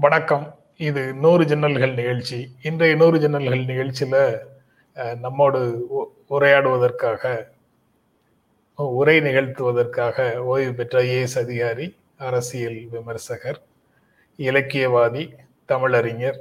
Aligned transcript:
வணக்கம். 0.00 0.58
இது 0.76 1.14
நூறு 1.14 1.44
ஜன்னல்கள் 1.44 1.94
நிகழ்ச்சி. 1.94 2.56
இன்றைய 2.62 2.96
நூறு 2.96 3.18
ஜன்னல்கள் 3.18 3.64
நிகழ்ச்சியில 3.64 4.38
நம்மோடு 5.18 5.86
உரையாடுவதற்காக 6.30 7.48
உரை 8.74 9.20
நிகழ்த்துவதற்காக 9.20 10.36
ஓய்வு 10.36 10.72
பெற்ற 10.72 11.02
ஐஏஎஸ் 11.02 11.38
அதிகாரி 11.38 11.96
அரசியல் 12.16 12.88
விமர்சகர் 12.90 13.60
இலக்கியவாதி 14.38 15.36
தமிழறிஞர் 15.68 16.38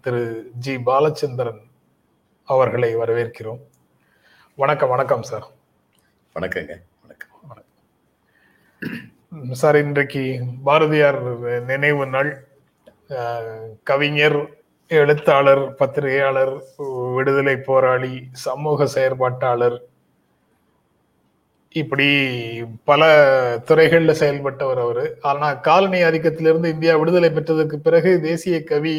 திரு 0.00 0.50
ஜி 0.58 0.76
பாலச்சந்திரன் 0.76 1.60
அவர்களை 2.44 2.96
வரவேற்கிறோம். 2.96 3.60
வணக்கம் 4.56 4.88
வணக்கம் 4.88 5.22
சார். 5.22 5.50
வணக்கங்க 6.34 6.74
வணக்கம். 7.02 7.64
ம், 9.28 9.52
சார் 9.52 9.76
இன்றைக்கு 9.76 10.44
பாரதியார் 10.64 11.22
நினைவு 11.60 12.06
நாள். 12.06 12.43
கவிஞர் 13.82 14.38
எழுத்தாளர் 14.90 15.74
பத்திரிகையாளர் 15.74 16.52
விடுதலை 17.14 17.56
போராளி 17.56 18.14
சமூக 18.44 18.86
செயற்பாட்டாளர் 18.94 19.76
இப்படி 21.68 22.08
பல 22.84 23.02
துறைகள்ல 23.68 24.12
செயல்பட்டவர் 24.20 24.80
அவரு. 24.84 25.04
ஆனா 25.20 25.48
காலனி 25.68 26.00
ஆதிக்கத்திலிருந்து 26.02 26.72
இந்தியா 26.74 26.94
விடுதலை 26.96 27.30
பெற்றதற்கு 27.30 27.78
பிறகு 27.78 28.20
தேசிய 28.20 28.58
கவி 28.64 28.96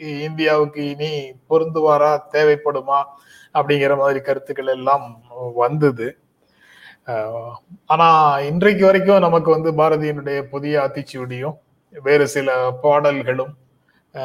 இந்தியாவுக்கு 0.00 0.82
இனி 0.90 1.12
பொருந்துவாரா 1.50 2.12
தேவைப்படுமா 2.32 3.00
அப்படிங்கிற 3.54 3.96
மாதிரி 3.96 4.20
கருத்துக்கள் 4.20 4.72
எல்லாம் 4.76 5.06
வந்தது. 5.54 6.08
ஆனால் 7.06 7.56
ஆனா 7.86 8.08
இன்றைக்கு 8.50 8.84
வரைக்கும் 8.86 9.24
நமக்கு 9.26 9.50
வந்து 9.50 9.70
பாரதியினுடைய 9.82 10.40
புதிய 10.42 10.74
ஆத்திச்சூடியும் 10.84 11.56
வேறு 11.92 12.28
சில 12.28 12.70
பாடல்களும் 12.72 13.54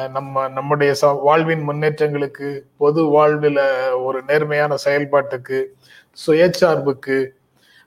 நம்ம 0.08 0.48
நம்முடைய 0.48 0.94
ச- 1.02 1.22
வாழ்வின் 1.22 1.68
முன்னேற்றங்களுக்கு 1.68 2.60
பொது 2.76 3.04
வாழ்வில் 3.04 3.60
ஒரு 4.02 4.22
நேர்மையான 4.22 4.74
செயல்பாட்டுக்கு 4.84 5.64
சுயச்சார்புக்கு 6.26 7.28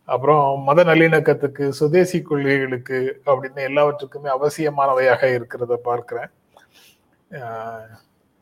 அப்புறம் 0.06 0.62
மத 0.64 0.84
நல்லிணக்கத்துக்கு 0.84 1.70
சுதேசி 1.70 2.22
கொள்கைகளுக்கு 2.22 3.22
அப்படின்னு 3.26 3.56
எல்லாவற்றுக்குமே 3.56 4.30
அவசியமானவையாக 4.40 5.22
இருக்கிறத 5.24 5.74
பார்க்கிறேன். 5.74 6.30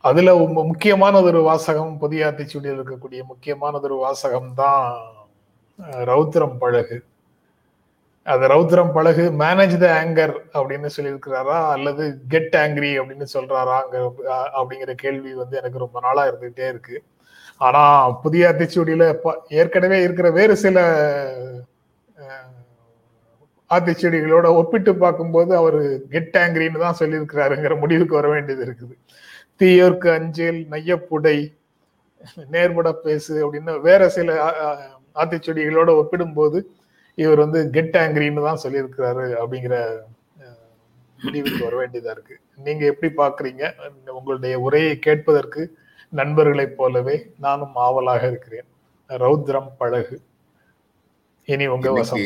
அதில் 0.04 0.28
அதுல 0.28 0.36
முக்கியமானது 0.64 1.24
ஒரு 1.24 1.42
வாசகம் 1.42 1.98
புதிய 1.98 2.26
ஆத்திச்சூடியில் 2.28 2.80
இருக்கக்கூடிய 2.80 3.24
முக்கியமானதொரு 3.24 3.98
வாசகம் 3.98 4.54
தான் 4.54 4.98
ரௌத்திரம் 6.06 6.58
பழகு. 6.58 7.06
அது 8.30 8.48
ரவுத்ரம் 8.48 8.92
பழகு 8.92 9.24
மேனேஜ் 9.40 9.76
த 9.78 9.88
ஆங்கர் 10.00 10.34
அப்படின்னு 10.54 10.90
சொல்லியிருக்கிறாரா? 10.98 11.58
அல்லது 11.70 12.04
கெட் 12.28 12.56
ஆங்கிரி 12.56 12.92
அப்படின்னு 12.98 13.26
சொல்றாராங்க 13.34 13.96
அஹ் 14.30 14.50
அப்படிங்கிற 14.58 14.94
கேள்வி 14.96 15.34
வந்து 15.34 15.58
எனக்கு 15.58 15.78
ரொம்ப 15.78 16.00
நாளா 16.00 16.28
இருந்துகிட்டே 16.28 16.68
இருக்கு. 16.68 16.98
ஆனா 17.62 17.82
புதிய 18.18 18.50
ஆத்திச்சூடியில 18.50 19.06
ஏற்கனவே 19.54 20.04
இருக்கிற 20.04 20.32
வேறு 20.32 20.56
சில 20.58 20.78
ஆத்திச்சூடிகளோட 23.70 24.48
ஒப்பிட்டு 24.54 24.96
பார்க்கும்போது 24.96 25.56
அவர் 25.56 25.80
கெட் 26.10 26.38
ஆங்கிரின்னு 26.40 26.80
தான் 26.80 27.00
சொல்லியிருக்கிறாருங்கிற 27.00 27.80
முடிவுக்கு 27.80 28.16
வர 28.16 28.28
வேண்டியது 28.28 28.64
இருக்குது. 28.66 28.96
தீயோர்க்கு 29.60 30.10
அஞ்சல் 30.14 30.60
நையப்புடை 30.70 31.38
நேர்பட 32.50 32.94
பேசு 33.04 33.34
அப்படின்னு 33.46 33.82
வேற 33.82 34.10
சில 34.10 34.30
அ- 34.48 34.78
ஆத்திச்சூடிகளோட 35.16 35.90
ஒப்பிடும்போது 35.96 36.60
இவர் 37.16 37.42
வந்து 37.46 37.60
கெட் 37.76 37.96
ஆங்கிரின்னு 38.04 38.48
தான் 38.48 38.64
சொல்லியிருக்கிறாரு 38.64 39.26
அப்படிங்கிற 39.42 39.76
முடிவுக்கு 41.20 41.64
வர 41.64 41.76
வேண்டியதா 41.80 42.12
இருக்கு. 42.16 42.36
நீங்க 42.66 42.84
எப்படி 42.86 43.10
பாக்குறீங்க? 43.22 43.64
உங்களுடைய 44.18 44.60
உரையை 44.60 44.94
கேட்பதற்கு 45.00 45.62
நண்பர்களைப் 46.20 46.78
போலவே 46.78 47.16
நானும் 47.46 47.76
ஆவலாக 47.86 48.28
இருக்கிறேன். 48.28 48.68
ரௌத்ரம் 49.10 49.70
பழகு. 49.78 50.18
இனி 51.46 51.68
உங்க 51.76 51.92
வசம் 51.92 52.24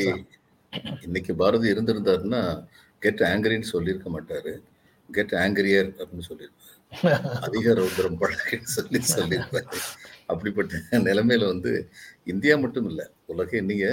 இன்னைக்கு 1.02 1.34
பாரதி 1.36 1.72
இருந்திருந்தாருன்னா 1.74 2.42
கெட் 3.00 3.24
ஆங்கரின்னு 3.32 3.72
சொல்லியிருக்க 3.74 4.08
மாட்டாரு. 4.16 4.54
கெட் 5.12 5.36
ஆங்கரியர் 5.36 5.90
அப்படின்னு 6.00 6.28
சொல்லியிருப்பாரு. 6.30 6.83
அதிக 7.46 7.74
ரௌத்ரம் 7.80 8.18
பழக்கன்னு 8.22 8.70
சொல்லி 8.76 9.00
சொல்லியிருப்பாரு. 9.16 9.80
அப்படிப்பட்ட 10.32 11.00
நிலைமையில 11.08 11.48
வந்து 11.54 11.72
இந்தியா 12.34 12.56
மட்டும் 12.64 12.88
இல்லை 12.90 13.06
உலக 13.34 13.62
நீங்க 13.70 13.86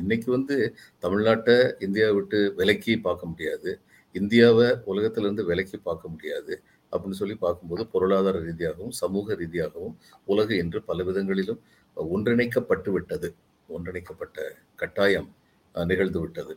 இன்னைக்கு 0.00 0.28
வந்து 0.36 0.56
தமிழ்நாட்டை 1.04 1.56
இந்தியா 1.86 2.08
விட்டு 2.16 2.38
விலக்கி 2.60 2.94
பார்க்க 3.06 3.30
முடியாது. 3.32 3.70
இந்தியாவை 4.14 4.68
உலகத்திலிருந்து 4.90 5.44
விலக்கி 5.50 5.78
பார்க்க 5.88 6.08
முடியாது. 6.08 6.54
அப்படின்னு 6.92 7.20
சொல்லி 7.20 7.36
பார்க்கும்போது 7.44 7.82
பொருளாதார 7.94 8.36
ரீதியாகவும் 8.48 8.94
சமூக 9.00 9.34
ரீதியாகவும் 9.34 9.96
உலகு 10.24 10.54
என்று 10.62 10.78
பல 10.90 11.04
விதங்களிலும் 11.08 11.60
ஒன்றிணைக்கப்பட்டு 11.96 12.90
விட்டது 12.96 13.28
ஒன்றிணைக்கப்பட்ட 13.68 14.38
கட்டாயம் 14.82 15.28
நிகழ்ந்து 15.74 16.20
விட்டது 16.20 16.52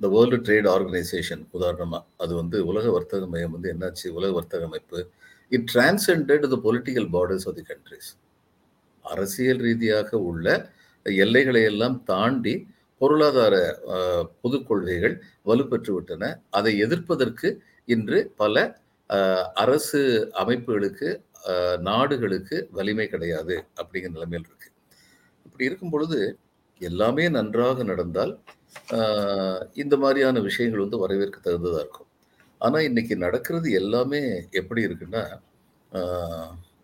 த 0.00 0.08
வேர்ல்டு 0.08 0.38
ட்ரேட் 0.46 0.68
ஆர்கனைசேஷன் 0.72 1.42
உதாரணமாக 1.50 2.04
அது 2.18 2.32
வந்து 2.34 2.58
உலக 2.66 2.86
வர்த்தக 2.90 3.26
மையம் 3.26 3.54
வந்து 3.56 3.70
என்னாச்சு? 3.72 4.06
உலக 4.18 4.30
வர்த்தக 4.32 4.64
அமைப்பு. 4.64 4.98
It 5.52 5.66
transcended 5.72 6.44
the 6.46 6.58
political 6.66 7.08
borders 7.14 7.46
of 7.48 7.56
the 7.56 7.64
countries 7.70 8.10
அரசியல் 9.04 9.62
ரீதியாக 9.62 10.10
உள்ள 10.28 10.46
எல்லைகளை 11.06 11.62
எல்லாம் 11.64 11.96
தாண்டி 12.04 12.54
பொருளாதார 13.00 13.54
அஹ், 13.94 14.26
கொள்கைகள் 14.68 15.14
வலுப்பெற்று 15.46 15.92
விட்டன. 15.92 16.22
அதை 16.50 16.72
எதிர்ப்பதற்கு 16.78 17.48
இன்று 17.88 18.18
பல 18.36 18.56
அரசு 19.56 20.00
அமைப்புகளுக்கு 20.40 21.08
நாடுகளுக்கு 21.82 22.56
வலிமை 22.70 23.06
கிடையாது 23.08 23.54
அப்படிங்கிற 23.80 24.10
நிலைமையில் 24.10 24.46
இருக்கு. 24.46 24.68
இப்படி 25.46 25.64
இருக்கும் 25.64 25.90
பொழுது 25.90 26.18
எல்லாமே 26.80 27.24
நன்றாக 27.30 27.82
நடந்தால் 27.82 28.32
இந்த 29.82 29.94
மாதிரியான 30.02 30.40
விஷயங்கள் 30.48 30.84
வந்து 30.84 31.02
வரவேற்க 31.04 31.38
தகுந்ததாக 31.46 31.82
இருக்கும். 31.84 32.08
ஆனால் 32.60 32.86
இன்னைக்கு 32.88 33.14
நடக்கிறது 33.24 33.68
எல்லாமே 33.80 34.20
எப்படி 34.60 34.80
இருக்குன்னா 34.88 35.22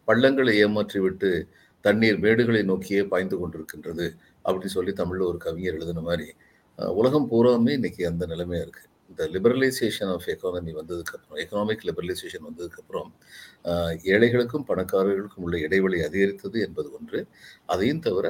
பள்ளங்களை 0.08 0.52
ஏமாற்றி 0.64 0.98
விட்டு 1.04 1.30
தண்ணீர் 1.84 2.18
மேடுகளை 2.24 2.60
நோக்கியே 2.70 3.02
பாய்ந்து 3.12 3.36
கொண்டிருக்கின்றது 3.40 4.06
அப்படி 4.48 4.68
சொல்லி 4.76 4.92
தமிழில் 5.00 5.28
ஒரு 5.30 5.38
கவிஞர் 5.46 5.76
எழுதின 5.78 6.04
மாதிரி 6.08 6.26
உலகம் 6.98 7.28
பூராமே 7.32 7.72
இன்னைக்கு 7.78 8.02
அந்த 8.10 8.24
நிலைமையாக 8.32 8.64
இருக்குது 8.66 8.92
இந்த 9.10 9.24
லிபரலைசேஷன் 9.34 10.10
ஆஃப் 10.14 10.26
எக்கானமி 10.32 10.72
வந்ததுக்கப்புறம் 10.78 11.38
எக்கனாமிக் 11.42 11.84
லிபரலைசேஷன் 11.88 12.46
வந்ததுக்கப்புறம் 12.48 13.10
ஏழைகளுக்கும் 14.14 14.66
பணக்காரர்களுக்கும் 14.70 15.44
உள்ள 15.46 15.58
இடைவெளி 15.66 15.98
அதிகரித்தது 16.08 16.58
என்பது 16.66 16.88
ஒன்று. 16.98 17.20
அதையும் 17.74 18.04
தவிர 18.06 18.26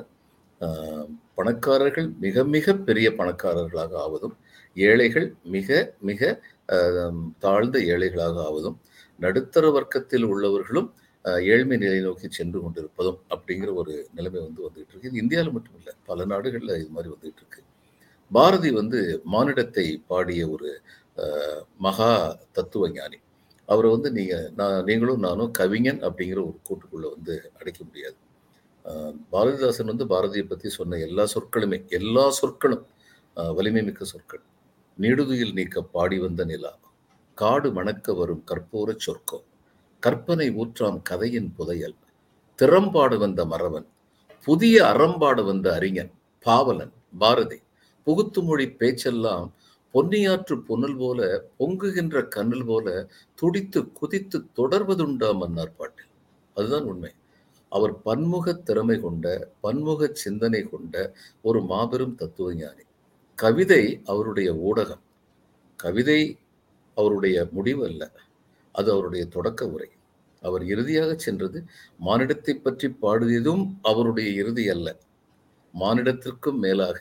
பணக்காரர்கள் 1.39 2.09
மிக 2.21 2.44
மிக 2.55 2.75
பெரிய 2.87 3.09
பணக்காரர்களாக 3.19 3.93
ஆவதும் 4.05 4.37
ஏழைகள் 4.77 5.27
மிக 5.55 5.69
மிக 6.03 6.21
ஆஹ், 6.69 7.12
தாழ்ந்த 7.39 7.77
ஏழைகளாக 7.91 8.37
ஆவதும் 8.47 8.78
நடுத்தர 9.19 9.67
வர்க்கத்தில் 9.77 10.27
உள்ளவர்களும் 10.31 10.89
ஏழ்மை 11.49 11.77
நிலை 11.77 12.00
நோக்கி 12.03 12.27
சென்று 12.31 12.59
கொண்டிருப்பதும் 12.62 13.21
அப்படிங்கிற 13.31 13.71
ஒரு 13.75 13.94
நிலைமை 14.12 14.41
வந்து 14.41 14.61
வந்துகிட்டு 14.65 14.93
இருக்கு. 14.93 15.09
இது 15.09 15.22
இந்தியாவில் 15.22 15.55
மட்டும் 15.56 15.77
இல்லை 15.78 15.93
பல 16.06 16.25
நாடுகளில் 16.33 16.75
இது 16.77 16.91
மாதிரி 16.91 17.11
வந்துகிட்டு 17.15 17.43
இருக்கு. 17.43 17.61
பாரதி 18.31 18.71
வந்து 18.78 19.00
மானிடத்தை 19.33 19.87
பாடிய 20.11 20.43
ஒரு 20.55 20.69
மகா 21.81 22.11
தத்துவ 22.53 22.88
ஞானி 22.94 23.19
அவரை 23.69 23.88
வந்து 23.93 24.11
நீங்கள் 24.19 24.47
நான் 24.59 24.84
நீங்களும் 24.88 25.25
நானும் 25.27 25.53
கவிஞன் 25.61 26.00
அப்படிங்கிற 26.09 26.41
ஒரு 26.47 26.59
கூட்டுக்குள்ளே 26.67 27.09
வந்து 27.15 27.35
அடைக்க 27.61 27.81
முடியாது. 27.85 28.17
பாரதிதாசன் 29.33 29.91
வந்து 29.93 30.06
பாரதியை 30.12 30.44
பற்றி 30.49 30.69
சொன்ன 30.77 30.99
எல்லா 31.06 31.25
சொற்களுமே 31.35 31.79
எல்லா 31.99 32.25
சொற்களும் 32.41 32.85
வலிமை 33.56 33.83
மிக்க 33.88 34.05
சொற்கள். 34.12 34.43
நீடுதுயில் 34.99 35.56
நீக்க 35.59 35.83
பாடி 35.94 36.19
வந்த 36.25 36.43
நிலா 36.50 36.73
காடு 37.38 37.69
மணக்க 37.79 38.15
வரும் 38.21 38.44
கற்பூர 38.50 38.88
சொற்கோ. 39.06 39.38
கற்பனை 40.03 40.47
ஊற்றாம் 40.62 40.99
கதையின் 41.11 41.50
புதையல். 41.56 41.97
திறம்பாடு 42.59 43.17
வந்த 43.25 43.41
மறவன். 43.53 43.87
புதிய 44.47 44.77
அறம்பாடு 44.93 45.43
வந்த 45.50 45.67
அறிஞன். 45.79 46.12
பாவலன் 46.47 46.94
பாரதி. 47.23 47.59
புகுத்து 48.06 48.41
மொழி 48.49 48.67
பேச்செல்லாம் 48.81 49.47
பொன்னியாற்று 49.94 50.55
புனல் 50.69 50.97
போல 51.03 51.21
பொங்குகின்ற 51.59 52.17
கண்ணல் 52.35 52.67
போல 52.71 52.87
துடித்து 53.41 53.81
குதித்து 54.00 54.38
தொடர்வதுண்டா 54.59 55.31
மன்னார் 55.43 55.77
பாட்டில் 55.79 56.12
அதுதான் 56.56 56.88
உண்மை. 56.93 57.12
அவர் 57.72 58.02
பன்முக 58.02 58.54
திறமை 58.68 59.00
கொண்ட 59.00 59.52
பன்முக 59.60 60.10
சிந்தனை 60.12 60.62
கொண்ட 60.62 61.14
ஒரு 61.42 61.60
மாபெரும் 61.62 62.14
தத்துவ 62.14 62.54
ஞானி 62.54 62.84
கவிதை 63.38 63.82
அவருடைய 64.04 64.52
ஊடகம். 64.68 65.02
கவிதை 65.76 66.20
அவருடைய 66.94 67.48
முடிவு 67.52 67.82
அல்ல 67.86 68.02
அது 68.72 68.92
அவருடைய 68.92 69.26
தொடக்க 69.26 69.68
உரை. 69.68 69.88
அவர் 70.42 70.64
இறுதியாக 70.64 71.10
சென்றது 71.16 71.58
மானிடத்தை 72.00 72.54
பற்றி 72.54 72.88
பாடியதும் 73.02 73.64
அவருடைய 73.82 74.28
இறுதி 74.42 74.68
அல்ல. 74.68 74.88
மானிடத்திற்கும் 75.74 76.58
மேலாக 76.58 76.98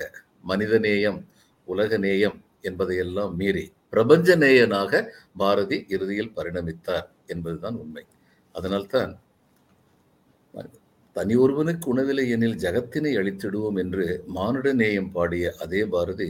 மனிதநேயம் 0.48 1.20
உலகநேயம் 1.68 2.38
என்பதையெல்லாம் 2.62 3.36
மீறி 3.36 3.66
பிரபஞ்ச 3.90 4.36
நேயனாக 4.36 5.12
பாரதி 5.38 5.86
இறுதியில் 5.88 6.34
பரிணமித்தார் 6.36 7.08
என்பதுதான் 7.26 7.76
உண்மை. 7.76 8.04
அதனால்தான் 8.56 9.12
தனி 11.16 11.36
ஒருவனுக்கு 11.36 11.88
உணவில்லை 11.94 12.24
எனில் 12.30 12.58
ஜகத்தினை 12.58 13.12
அழித்திடுவோம் 13.18 13.78
என்று 13.80 14.06
மானுட 14.28 14.74
நேயம் 14.74 15.12
பாடிய 15.12 15.54
அதே 15.60 15.82
பாரதி 15.86 16.30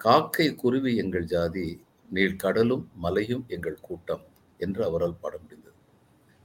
காக்கை 0.00 0.46
குருவி 0.54 0.92
எங்கள் 0.96 1.24
ஜாதி 1.24 1.66
நீள் 2.10 2.36
கடலும் 2.36 2.84
மலையும் 2.94 3.44
எங்கள் 3.48 3.78
கூட்டம் 3.80 4.24
என்று 4.60 4.84
அவரால் 4.84 5.20
பாட 5.20 5.34
முடிந்தது. 5.38 5.76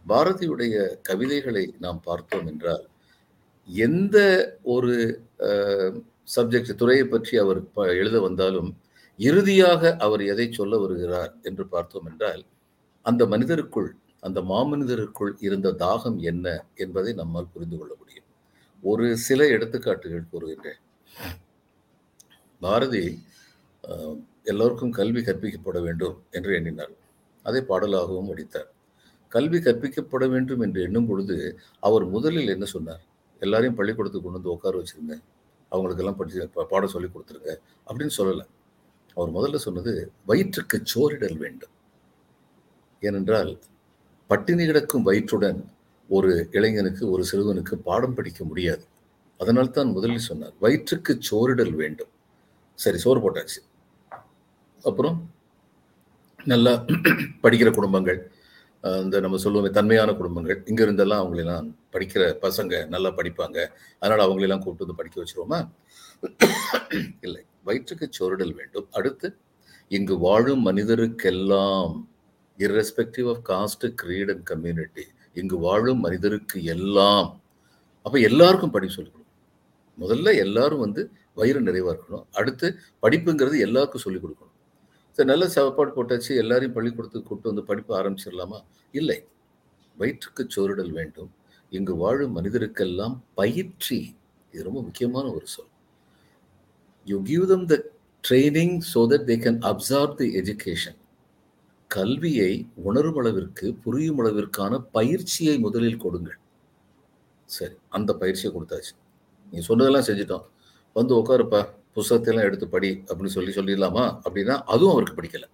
பாரதியுடைய 0.05 0.75
கவிதைகளை 1.01 1.63
நாம் 1.79 2.01
பார்த்தோம் 2.05 2.47
என்றால் 2.47 2.85
எந்த 3.69 4.17
ஒரு 4.63 4.93
சப்ஜெக்ட் 6.35 6.73
துறையை 6.75 7.05
பற்றி 7.07 7.37
அவர் 7.37 7.61
எழுத 7.93 8.17
வந்தாலும் 8.19 8.71
இறுதியாக 9.19 9.95
அவர் 9.97 10.23
எதை 10.23 10.47
சொல்ல 10.51 10.77
வருகிறார் 10.77 11.31
என்று 11.41 11.65
பார்த்தோம் 11.67 12.05
என்றால் 12.05 12.43
அந்த 13.05 13.25
மனிதருக்குள் 13.25 13.89
அந்த 14.23 14.39
மாமனிதருக்குள் 14.51 15.33
இருந்த 15.45 15.73
தாகம் 15.83 16.17
என்ன 16.31 16.45
என்பதை 16.83 17.11
நம்மால் 17.19 17.51
புரிந்து 17.53 17.77
கொள்ள 17.77 17.93
முடியும். 17.99 18.27
ஒரு 18.83 19.05
சில 19.27 19.41
எடுத்துக்காட்டுகள் 19.55 20.29
கூறுகின்றேன். 20.31 20.81
பாரதி 22.61 23.03
எல்லோருக்கும் 24.51 24.95
கல்வி 24.99 25.21
கற்பிக்கப்பட 25.21 25.77
வேண்டும் 25.85 26.17
என்று 26.37 26.51
எண்ணினார். 26.57 26.93
அதை 27.45 27.61
பாடலாகவும் 27.69 28.29
அடித்தார். 28.33 28.69
கல்வி 29.31 29.59
கற்பிக்கப்பட 29.59 30.25
வேண்டும் 30.33 30.61
என்று 30.65 30.79
எண்ணும் 30.87 31.07
பொழுது 31.09 31.37
அவர் 31.87 32.05
முதலில் 32.15 32.53
என்ன 32.55 32.65
சொன்னார்? 32.73 33.01
எல்லாரையும் 33.41 33.77
பள்ளிக்கூடத்துக்கு 33.79 34.25
கொண்டு 34.25 34.39
வந்து 34.39 34.53
உட்கார 34.55 34.75
வச்சுருங்க. 34.81 35.15
அவங்களுக்கெல்லாம் 35.71 36.19
படிச்சு 36.19 36.67
பாடம் 36.73 36.93
சொல்லி 36.93 37.09
கொடுத்துருங்க 37.09 37.51
அப்படின்னு 37.87 38.13
சொல்லலை. 38.19 38.45
அவர் 39.17 39.31
முதல்ல 39.37 39.59
சொன்னது 39.65 39.93
வயிற்றுக்கு 40.29 40.77
சோரிடல் 40.93 41.37
வேண்டும். 41.43 41.73
ஏனென்றால் 43.03 43.51
பட்டினி 44.31 44.63
கிடக்கும் 44.69 45.05
வயிற்றுடன் 45.07 45.59
ஒரு 46.09 46.31
இளைஞனுக்கு 46.57 47.03
ஒரு 47.13 47.23
சிறுவனுக்கு 47.29 47.75
பாடம் 47.87 48.15
படிக்க 48.17 48.41
முடியாது. 48.49 48.83
அதனால் 49.39 49.75
தான் 49.77 49.93
முதலில் 49.95 50.27
சொன்னார் 50.29 50.55
வயிற்றுக்கு 50.63 51.13
சோறிடல் 51.29 51.73
வேண்டும். 51.81 52.11
சரி 52.83 52.97
சோறு 53.03 53.19
போட்டாச்சு. 53.23 53.59
அப்புறம் 54.89 55.17
நல்லா 56.51 56.73
படிக்கிற 57.43 57.69
குடும்பங்கள் 57.77 58.19
இந்த 59.05 59.19
நம்ம 59.23 59.37
சொல்லுவோமே 59.43 59.69
தன்மையான 59.77 60.09
குடும்பங்கள் 60.19 60.59
இங்கே 60.69 60.83
இருந்தெல்லாம் 60.87 61.21
அவங்களெல்லாம் 61.23 61.65
படிக்கிற 61.93 62.23
பசங்க 62.43 62.73
நல்லா 62.93 63.09
படிப்பாங்க. 63.19 63.57
அதனால் 64.01 64.23
அவங்களெல்லாம் 64.25 64.61
கூப்பிட்டு 64.63 64.85
வந்து 64.85 64.99
படிக்க 64.99 65.17
வச்சுருவோமா? 65.21 65.59
இல்லை 67.25 67.41
வயிற்றுக்கு 67.67 68.07
சோறிடல் 68.17 68.53
வேண்டும். 68.59 68.87
அடுத்து 68.99 69.27
இங்கு 69.97 70.15
வாழும் 70.25 70.63
மனிதருக்கெல்லாம் 70.67 71.95
irrespective 72.59 73.27
of 73.33 73.41
caste 73.49 73.85
creed 74.01 74.29
and 74.29 74.43
community 74.43 75.05
இங்கு 75.33 75.57
வாழும் 75.59 75.99
மனிதருக்கு 75.99 76.63
எல்லாம் 76.75 77.27
அப்போ 78.05 78.19
எல்லாருக்கும் 78.19 78.73
படிப்பு 78.75 78.95
சொல்லிக் 78.95 79.13
கொடுக்கணும். 79.13 79.33
முதல்ல 79.97 80.35
எல்லாரும் 80.37 80.79
வந்து 80.79 81.01
வயிறு 81.33 81.61
நிறைவாக 81.61 81.93
இருக்கணும். 81.95 82.25
அடுத்து 82.31 82.67
படிப்புங்கிறது 83.03 83.57
எல்லாருக்கும் 83.59 84.03
சொல்லிக் 84.05 84.23
கொடுக்கணும். 84.23 84.53
சரி 85.17 85.29
நல்ல 85.29 85.45
சாப்பாடு 85.47 85.91
போட்டாச்சு 85.95 86.31
எல்லாரையும் 86.35 86.75
பள்ளிக்கூடத்துக்கு 86.75 87.27
கூப்பிட்டு 87.27 87.51
வந்து 87.51 87.63
படிப்பு 87.69 87.91
ஆரம்பிச்சிடலாமா? 87.99 88.59
இல்லை. 88.93 89.17
வயிற்றுக்கு 89.97 90.43
சோறிடல் 90.55 90.91
வேண்டும். 90.91 91.31
இங்கு 91.71 91.93
வாழும் 91.95 92.35
மனிதருக்கெல்லாம் 92.37 93.15
பயிற்சி 93.33 93.97
இது 94.53 94.63
ரொம்ப 94.63 94.81
முக்கியமான 94.81 95.25
ஒரு 95.31 95.47
சொல். 95.47 95.71
You 97.07 97.17
give 97.21 97.45
them 97.45 97.65
the 97.65 97.77
training 98.23 98.75
so 98.93 99.01
that 99.13 99.27
they 99.31 99.37
can 99.45 99.59
absorb 99.71 100.15
the 100.15 100.27
education 100.41 100.97
கல்வியை 101.87 102.69
உணரும் 102.75 103.17
அளவிற்கு 103.17 103.73
புரியும் 103.73 104.19
அளவிற்கான 104.23 104.79
பயிற்சியை 104.91 105.59
முதலில் 105.59 105.97
கொடுங்கள். 105.97 106.37
சரி 107.45 107.75
அந்த 107.89 108.13
பயிற்சியை 108.13 108.55
கொடுத்தாச்சு. 108.55 108.93
நீ 109.51 109.59
சொன்னதெல்லாம் 109.59 110.03
செஞ்சிட்டோம். 110.03 110.45
வந்து 110.93 111.15
உட்காருப்பா 111.15 111.67
புஸ்தகத்தையெல்லாம் 111.95 112.47
எடுத்து 112.49 112.67
படி 112.67 113.03
அப்படின்னு 113.05 113.25
சொல்லி 113.25 113.51
சொல்லிடலாமா? 113.51 114.19
அப்படின்னா 114.29 114.61
அதுவும் 114.63 114.91
அவருக்கு 114.91 115.21
படிக்கலை. 115.21 115.49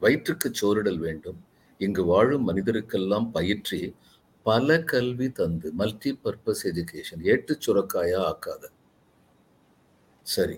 வயிற்றுக்கு 0.00 0.50
சோரிடல் 0.60 0.96
வேண்டும். 0.96 1.44
இங்கு 1.78 2.04
வாழும் 2.04 2.48
மனிதருக்கெல்லாம் 2.48 3.30
பயிற்சி 3.30 3.94
பல 4.42 4.82
கல்வி 4.82 5.30
தந்து 5.30 5.72
மல்டி 5.72 6.18
பர்பஸ் 6.24 6.64
எஜுகேஷன் 6.64 7.22
ஏட்டு 7.22 7.58
சுரக்காயா 7.66 8.20
ஆக்காத. 8.30 8.64
சரி 10.22 10.56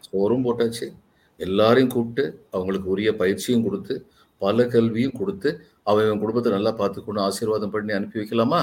சோறும் 0.00 0.44
போட்டாச்சு. 0.44 0.96
எல்லாரையும் 1.36 1.90
கூப்பிட்டு 1.90 2.46
அவங்களுக்கு 2.50 2.88
உரிய 2.88 3.16
பயிற்சியும் 3.16 3.62
கொடுத்து 3.62 4.06
பல 4.44 4.66
கல்வியும் 4.74 5.18
கொடுத்து 5.20 5.50
அவன் 5.90 6.20
குடும்பத்தை 6.22 6.50
நல்லா 6.54 6.72
பார்த்துக்கணும் 6.80 7.26
ஆசீர்வாதம் 7.28 7.72
பண்ணி 7.74 7.92
அனுப்பி 7.98 8.20
வைக்கலாமா? 8.20 8.62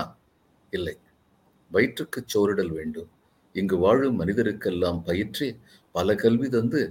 இல்லை. 0.74 0.96
வயிற்றுக்கு 1.72 2.20
சோரிடல் 2.34 2.74
வேண்டும். 2.78 3.10
இங்கு 3.56 3.76
வாழும் 3.84 4.20
மனிதருக்கெல்லாம் 4.22 5.00
பயிற்று 5.08 5.48
பல 5.96 6.16
கல்வி 6.24 6.48
தந்து 6.56 6.82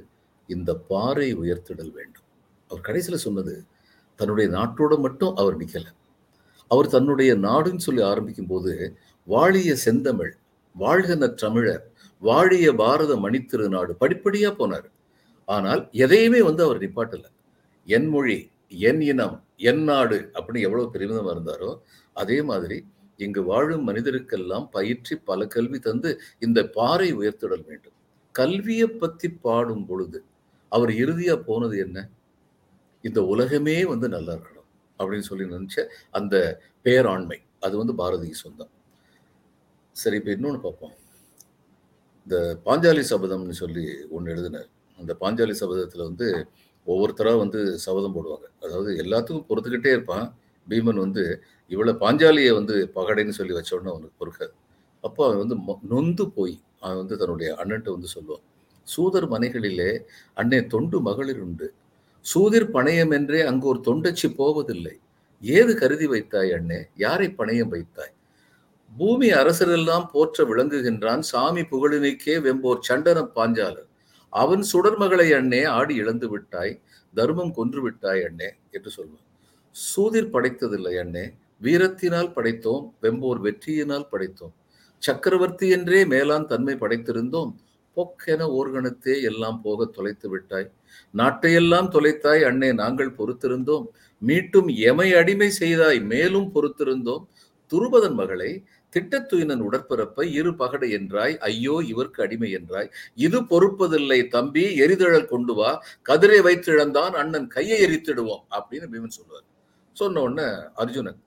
இந்த 0.49 0.71
பாறை 0.91 1.29
உயர்த்திடல் 1.43 1.93
வேண்டும். 1.99 2.27
அவர் 2.71 2.87
கடைசியில் 2.89 3.25
சொன்னது 3.27 3.55
தன்னுடைய 4.19 4.47
நாட்டோட 4.57 4.93
மட்டும் 5.07 5.35
அவர் 5.41 5.57
நிற்கலை 5.61 5.93
அவர் 6.71 6.93
தன்னுடைய 6.95 7.33
நாடுன்னு 7.45 7.85
சொல்லி 7.87 8.03
ஆரம்பிக்கும் 8.09 8.51
போது 8.51 8.73
வாழிய 9.29 9.71
செந்தமிழ் 9.85 10.33
வாழ்கன 10.75 11.29
தமிழர் 11.43 11.85
வாழிய 12.23 12.69
பாரத 12.81 13.13
மணித்திரு 13.25 13.67
நாடு 13.75 13.93
படிப்படியாக 14.03 14.53
போனார். 14.59 14.89
ஆனால் 15.49 15.83
எதையுமே 16.05 16.41
வந்து 16.49 16.63
அவர் 16.67 16.83
நிப்பாட்டலை. 16.85 17.31
என் 17.87 18.09
மொழி 18.15 18.39
என் 18.73 19.03
இனம் 19.11 19.37
என் 19.71 19.83
நாடு 19.83 20.19
அப்படின்னு 20.35 20.67
எவ்வளவு 20.67 20.93
பெருமிதமா 20.95 21.31
இருந்தாரோ 21.37 21.71
அதே 22.17 22.39
மாதிரி 22.43 22.79
இங்கு 23.25 23.41
வாழும் 23.45 23.87
மனிதருக்கெல்லாம் 23.89 24.67
பயிற்சி 24.71 25.15
பல 25.29 25.47
கல்வி 25.47 25.79
தந்து 25.79 26.11
இந்த 26.39 26.59
பாறை 26.77 27.09
உயர்த்திடல் 27.21 27.65
வேண்டும். 27.71 27.97
கல்வியை 28.35 28.89
பத்தி 29.03 29.29
பாடும் 29.47 29.87
பொழுது 29.87 30.19
அவர் 30.73 30.93
இறுதியா 31.03 31.35
போனது 31.49 31.77
என்ன? 31.79 31.99
இந்த 33.05 33.21
உலகமே 33.33 33.77
வந்து 33.93 34.07
நல்லா 34.09 34.33
இருக்கணும் 34.37 34.69
அப்படின்னு 34.99 35.29
சொல்லி 35.31 35.45
நினைச்ச 35.55 35.85
அந்த 36.19 36.35
பேராண்மை 36.85 37.39
அது 37.67 37.75
வந்து 37.77 37.95
பாரதிக்கு 38.01 38.43
சொந்தம். 38.45 38.73
சரி 39.97 40.17
இப்போ 40.21 40.31
இன்னொன்று 40.37 40.61
பார்ப்போம். 40.67 40.95
இந்த 42.27 42.37
பாஞ்சாலி 42.67 43.03
சபதம்னு 43.11 43.57
சொல்லி 43.63 43.85
ஒன்று 44.17 44.33
எழுதினார். 44.35 44.69
அந்த 44.99 45.13
பாஞ்சாலி 45.21 45.55
சபதத்தில் 45.63 46.09
வந்து 46.09 46.29
ஒவ்வொருத்தராக 46.91 47.39
வந்து 47.39 47.61
சபதம் 47.87 48.15
போடுவாங்க. 48.17 48.47
அதாவது 48.65 48.91
எல்லாத்துக்கும் 49.05 49.49
பொறுத்துக்கிட்டே 49.51 49.91
இருப்பான். 49.97 50.27
பீமன் 50.67 51.01
வந்து 51.05 51.23
இவ்வளோ 51.71 51.93
பாஞ்சாலியை 52.03 52.53
வந்து 52.61 52.75
பகடைன்னு 52.95 53.37
சொல்லி 53.39 53.55
வச்சோடனே 53.59 53.91
அவனுக்கு 53.95 54.19
பொறுக்காது 54.21 54.55
அப்போ 55.05 55.21
அவன் 55.27 55.41
வந்து 55.43 55.57
நொந்து 55.91 56.25
போய் 56.31 56.55
அவன் 56.81 56.97
வந்து 56.97 57.17
தன்னுடைய 57.17 57.51
அண்ணன்ட்ட 57.61 57.91
வந்து 57.97 58.09
சொல்லுவான். 58.15 58.45
சூதர் 58.87 59.27
மனைகளிலே 59.29 59.91
அண்ணே 60.37 60.59
தொண்டு 60.67 60.99
மகளிர் 61.01 61.41
உண்டு. 61.41 61.67
சூதிர் 62.25 62.69
பணையம் 62.71 63.13
என்றே 63.13 63.41
அங்கு 63.41 63.67
ஒரு 63.67 63.81
தொண்டச்சி 63.87 64.29
போவதில்லை. 64.37 64.95
ஏது 65.43 65.73
கருதி 65.77 66.07
வைத்தாய் 66.07 66.51
அண்ணே? 66.51 66.81
யாரை 66.97 67.29
பணையம் 67.39 67.73
வைத்தாய்? 67.75 68.15
பூமி 68.91 69.29
அரசரெல்லாம் 69.31 70.07
போற்ற 70.13 70.45
விளங்குகின்றான். 70.45 71.23
சாமி 71.31 71.63
புகழினைக்கே 71.73 72.37
வெம்போர் 72.47 72.87
சண்டன 72.89 73.19
பாஞ்சாலர். 73.37 73.88
அவன் 74.33 74.63
சுடர்மகளை 74.73 75.29
அண்ணே 75.39 75.63
ஆடி 75.79 75.95
இழந்து 75.95 76.29
விட்டாய் 76.29 76.73
தர்மம் 77.15 77.53
கொன்று 77.53 77.81
விட்டாய் 77.83 78.23
அண்ணே 78.29 78.49
என்று 78.71 78.91
சொல்வான். 78.91 79.25
சூதிர் 79.75 80.33
படைத்ததில்லை 80.33 80.95
அண்ணே 81.03 81.25
வீரத்தினால் 81.63 82.35
படைத்தோம் 82.37 82.85
வெம்போர் 83.03 83.41
வெற்றியினால் 83.47 84.11
படைத்தோம். 84.13 84.55
சக்கரவர்த்தி 85.03 85.67
என்றே 85.69 86.01
மேலான் 86.05 86.47
தன்மை 86.47 86.75
படைத்திருந்தோம் 86.75 87.51
பொக்கென 87.97 88.41
ஓர்கணத்தே 88.59 89.15
எல்லாம் 89.23 89.59
போக 89.63 89.87
தொலைத்து 89.87 90.29
விட்டாய். 90.29 90.69
நாட்டையெல்லாம் 91.15 91.89
தொலைத்தாய் 91.95 92.43
அண்ணே 92.49 92.71
நாங்கள் 92.73 93.17
பொறுத்திருந்தோம். 93.19 93.87
மீட்டும் 94.23 94.69
எமை 94.91 95.09
அடிமை 95.15 95.51
செய்தாய் 95.51 96.01
மேலும் 96.13 96.49
பொறுத்திருந்தோம். 96.55 97.25
துருபதன் 97.73 98.15
மகளை 98.15 98.51
திட்டத்துயினன் 98.93 99.63
உடற்பிறப்பை 99.63 100.25
இரு 100.33 100.53
பகடை 100.57 100.89
என்றாய் 100.93 101.35
ஐயோ 101.49 101.75
இவருக்கு 101.87 102.21
அடிமை 102.23 102.51
என்றாய். 102.59 102.89
இது 103.19 103.39
பொறுப்பதில்லை 103.43 104.21
தம்பி 104.29 104.65
எரிதழல் 104.81 105.27
கொண்டு 105.27 105.55
வா. 105.55 105.71
கதிரை 106.09 106.41
வைத்திழந்தான் 106.47 107.15
அண்ணன் 107.15 107.49
கையை 107.49 107.79
எரித்திடுவோம் 107.87 108.45
அப்படின்னு 108.59 108.89
பீமன் 108.93 109.17
சொல்லுவார். 109.19 109.47
சொன்ன 109.97 110.21
உடனே 110.21 110.49
அர்ஜுனன் 110.75 111.21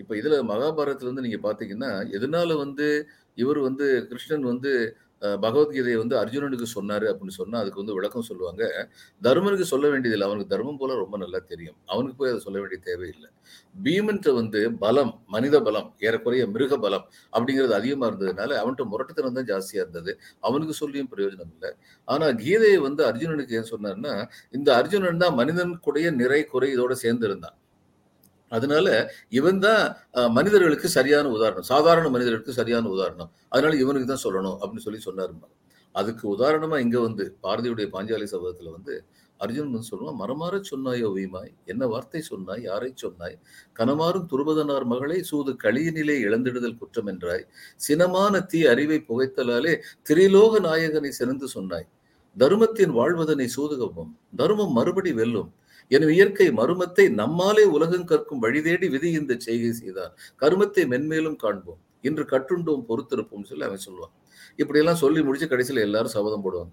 இப்ப 0.00 0.14
இதுல 0.16 0.36
மகாபாரதத்துல 0.50 1.08
இருந்து 1.08 1.24
நீங்க 1.26 1.38
பாத்தீங்கன்னா 1.42 1.90
எதனால 2.16 2.56
வந்து 2.56 2.86
இவர் 3.38 3.58
வந்து 3.58 3.86
கிருஷ்ணன் 4.10 4.44
வந்து 4.44 4.72
பகவத்கீதையை 5.44 5.98
வந்து 6.02 6.16
அர்ஜுனனுக்கு 6.22 6.66
சொன்னாரு 6.74 7.06
அப்படின்னு 7.12 7.36
சொன்னா 7.40 7.56
அதுக்கு 7.62 7.82
வந்து 7.82 7.96
விளக்கம் 7.98 8.26
சொல்லுவாங்க. 8.30 8.62
தர்மனுக்கு 9.22 9.66
சொல்ல 9.72 9.86
வேண்டியதில்லை. 9.92 10.28
அவனுக்கு 10.28 10.52
தர்மம் 10.54 10.80
போல 10.82 10.96
ரொம்ப 11.02 11.16
நல்லா 11.24 11.40
தெரியும். 11.52 11.76
அவனுக்கு 11.92 12.16
போய் 12.20 12.32
அதை 12.32 12.40
சொல்ல 12.46 12.58
வேண்டிய 12.62 12.80
தேவையில்லை 12.90 13.28
பீமன்ட்ட 13.84 14.28
வந்து 14.40 14.60
பலம் 14.84 15.12
மனித 15.34 15.56
பலம் 15.66 15.88
ஏறக்குறைய 16.06 16.44
மிருக 16.54 16.74
பலம் 16.84 17.04
அப்படிங்கிறது 17.34 17.74
அதிகமா 17.80 18.06
இருந்ததுனால 18.10 18.50
அவன்கிட்ட 18.62 18.84
முரட்டுத்தனம் 18.92 19.36
தான் 19.38 19.48
ஜாஸ்தியா 19.52 19.82
இருந்தது. 19.84 20.12
அவனுக்கு 20.48 20.74
சொல்லியும் 20.82 21.10
பிரயோஜனம் 21.12 21.52
இல்லை. 21.56 21.70
ஆனா 22.08 22.28
கீதையை 22.44 22.80
வந்து 22.88 23.02
அர்ஜுனனுக்கு 23.10 23.56
ஏன் 23.60 23.70
சொன்னார்னா 23.74 24.14
இந்த 24.58 24.68
அர்ஜுனன் 24.80 25.22
தான் 25.24 25.38
மனிதனுக்குடைய 25.40 26.06
நிறை 26.22 26.40
குறை 26.54 26.70
இதோட 26.76 26.94
சேர்ந்து 27.04 27.26
இருந்தான். 27.30 27.56
அதனால 28.56 28.86
இவன் 29.38 29.60
தான் 29.66 29.82
மனிதர்களுக்கு 30.38 30.88
சரியான 30.98 31.26
உதாரணம். 31.36 31.68
சாதாரண 31.72 32.06
மனிதர்களுக்கு 32.16 32.58
சரியான 32.60 32.88
உதாரணம். 32.96 33.30
அதனால 33.54 33.76
இவனுக்கு 33.84 34.08
தான் 34.12 34.24
சொல்லணும் 34.26 34.58
அப்படின்னு 34.62 34.86
சொல்லி 34.88 35.02
சொன்னாருமா 35.08 35.48
அதுக்கு 35.94 36.24
உதாரணமா 36.34 36.76
இங்க 36.86 36.98
வந்து 37.06 37.24
பாரதியுடைய 37.44 37.86
பாஞ்சாலி 37.94 38.26
சபதத்துல 38.32 38.72
வந்து 38.78 38.94
அர்ஜுன் 39.40 39.72
வந்து 39.74 39.88
சொல்லுவான் 39.90 40.18
மரமாற 40.20 40.54
சொன்னாயோ 40.70 41.08
வீமாய் 41.16 41.50
என்ன 41.72 41.82
வார்த்தை 41.92 42.20
சொன்னாய் 42.28 42.62
யாரை 42.68 42.88
சொன்னாய்? 43.02 43.34
கனமாறும் 43.78 44.28
துருபதனார் 44.30 44.86
மகளை 44.92 45.18
சூது 45.30 45.52
களியினிலே 45.64 46.16
இழந்திடுதல் 46.26 46.78
குற்றம் 46.80 47.08
என்றாய். 47.12 47.44
சினமான 47.86 48.40
தீ 48.52 48.60
அறிவை 48.72 48.98
புகைத்தலாலே 49.08 49.74
திரிலோக 50.08 50.60
நாயகனை 50.68 51.10
சிறந்து 51.20 51.48
சொன்னாய். 51.56 51.86
தருமத்தின் 52.36 52.94
வாழ்வதனை 52.98 53.48
சூதுகவும் 53.56 54.10
தருமம் 54.40 54.74
மறுபடி 54.78 55.12
வெல்லும். 55.20 55.50
என் 55.88 56.08
இயற்கை 56.08 56.52
மருமத்தை 56.52 57.08
நம்மாலே 57.08 57.64
உலகம் 57.64 58.04
கற்கும் 58.04 58.38
வழி 58.38 58.62
தேடி 58.62 58.88
விதி 58.88 59.10
இந்த 59.10 59.34
செய்கை 59.38 59.72
செய்தார். 59.72 60.18
கருமத்தை 60.40 60.86
மென்மேலும் 60.86 61.36
காண்போம். 61.36 61.78
இன்று 62.00 62.22
கட்டுண்டோம் 62.22 62.84
பொறுத்திருப்போம் 62.88 63.44
சொல்லி 63.44 63.64
அவன் 63.64 63.78
சொல்லுவான். 63.86 64.12
இப்படியெல்லாம் 64.56 64.96
சொல்லி 64.96 65.22
முடிச்சு 65.22 65.48
கடைசியில் 65.48 65.82
எல்லாரும் 65.82 66.08
சபதம் 66.08 66.44
போடுவாங்க. 66.44 66.70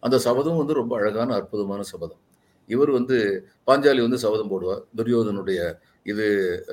அந்த 0.00 0.18
சபதம் 0.18 0.56
வந்து 0.56 0.72
ரொம்ப 0.72 0.96
அழகான 0.96 1.34
அற்புதமான 1.34 1.82
சபதம். 1.82 2.18
இவர் 2.66 2.90
வந்து 2.90 3.46
பாஞ்சாலி 3.66 4.00
வந்து 4.00 4.18
சபதம் 4.18 4.50
போடுவார். 4.50 4.84
துரியோதனுடைய 4.96 5.78
இது 6.02 6.64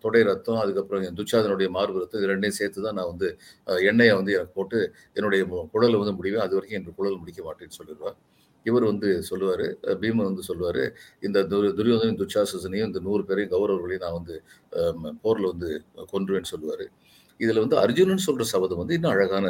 தொடை 0.00 0.22
ரத்தம் 0.22 0.56
அதுக்கப்புறம் 0.56 1.04
என் 1.04 1.14
துச்சாதனுடைய 1.14 1.68
மார்பு 1.68 1.98
ரத்தம் 1.98 2.22
இது 2.22 2.30
ரெண்டையும் 2.30 2.48
சேர்த்து 2.48 2.82
தான் 2.82 2.94
நான் 2.94 3.06
வந்து 3.06 3.38
எண்ணெயை 3.66 4.14
வந்து 4.14 4.32
எனக்கு 4.32 4.52
போட்டு 4.54 4.94
என்னுடைய 5.12 5.44
மு- 5.44 5.76
குடலை 5.76 5.98
வந்து 5.98 6.22
முடிவேன். 6.22 6.36
அது 6.36 6.54
வரைக்கும் 6.54 6.84
என் 6.86 6.94
குடல் 6.94 7.18
முடிக்க 7.18 7.52
மாட்டேன்னு 7.52 7.80
சொல்லிடுவார். 7.82 8.16
இவர் 8.68 8.84
வந்து 8.90 9.08
சொல்லுவார் 9.28 9.66
பீமன் 10.02 10.28
வந்து 10.30 10.44
சொல்லுவார் 10.48 10.82
இந்த 11.26 11.38
துரு 11.52 11.68
துரியோதனையும் 11.78 12.20
துச்சாசனையும் 12.22 12.88
இந்த 12.90 13.00
நூறு 13.06 13.22
பேரையும் 13.28 13.52
கௌரவர்களையும் 13.54 14.04
நான் 14.06 14.18
வந்து 14.18 14.36
போரில் 15.24 15.50
வந்து 15.52 15.70
கொன்றுவேன்னு 16.12 16.52
சொல்லுவார். 16.54 16.84
இதில் 17.40 17.62
வந்து 17.64 17.76
அர்ஜுனன் 17.84 18.26
சொல்கிற 18.26 18.46
சபதம் 18.54 18.80
வந்து 18.82 18.96
இன்னும் 18.98 19.14
அழகான 19.14 19.46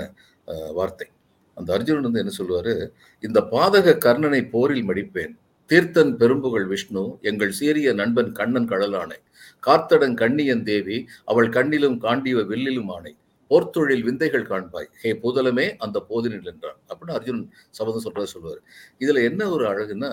வார்த்தை. 0.78 1.08
அந்த 1.56 1.70
அர்ஜுனன் 1.76 2.06
வந்து 2.08 2.22
என்ன 2.22 2.34
சொல்லுவார் 2.40 2.74
இந்த 3.22 3.38
பாதக 3.54 3.96
கர்ணனை 4.06 4.42
போரில் 4.54 4.86
மடிப்பேன். 4.90 5.34
தீர்த்தன் 5.70 6.12
பெரும்புகள் 6.20 6.66
விஷ்ணு 6.70 7.02
எங்கள் 7.30 7.52
சீரிய 7.58 7.88
நண்பன் 8.00 8.30
கண்ணன் 8.38 8.70
கடலானை. 8.72 9.18
கார்த்தடன் 9.66 10.16
கண்ணியன் 10.22 10.64
தேவி 10.68 10.96
அவள் 11.30 11.48
கண்ணிலும் 11.56 11.98
காண்டிவ 12.04 12.44
வில்லிலும் 12.52 12.90
ஆணை 12.94 13.12
போர்த்தொழில் 13.50 14.04
விந்தைகள் 14.08 14.46
காண்பாய். 14.50 14.88
ஹே 15.02 15.10
பூதலமே 15.22 15.66
அந்த 15.84 15.98
போதினில் 16.10 16.48
என்றான் 16.52 16.78
அப்படின்னு 16.88 17.16
அர்ஜுனன் 17.18 17.46
சபதம் 17.78 18.04
சொல்றத 18.06 18.28
சொல்லுவார். 18.34 18.60
இதுல 19.04 19.22
என்ன 19.30 19.48
ஒரு 19.56 19.66
அழகுன்னா 19.72 20.12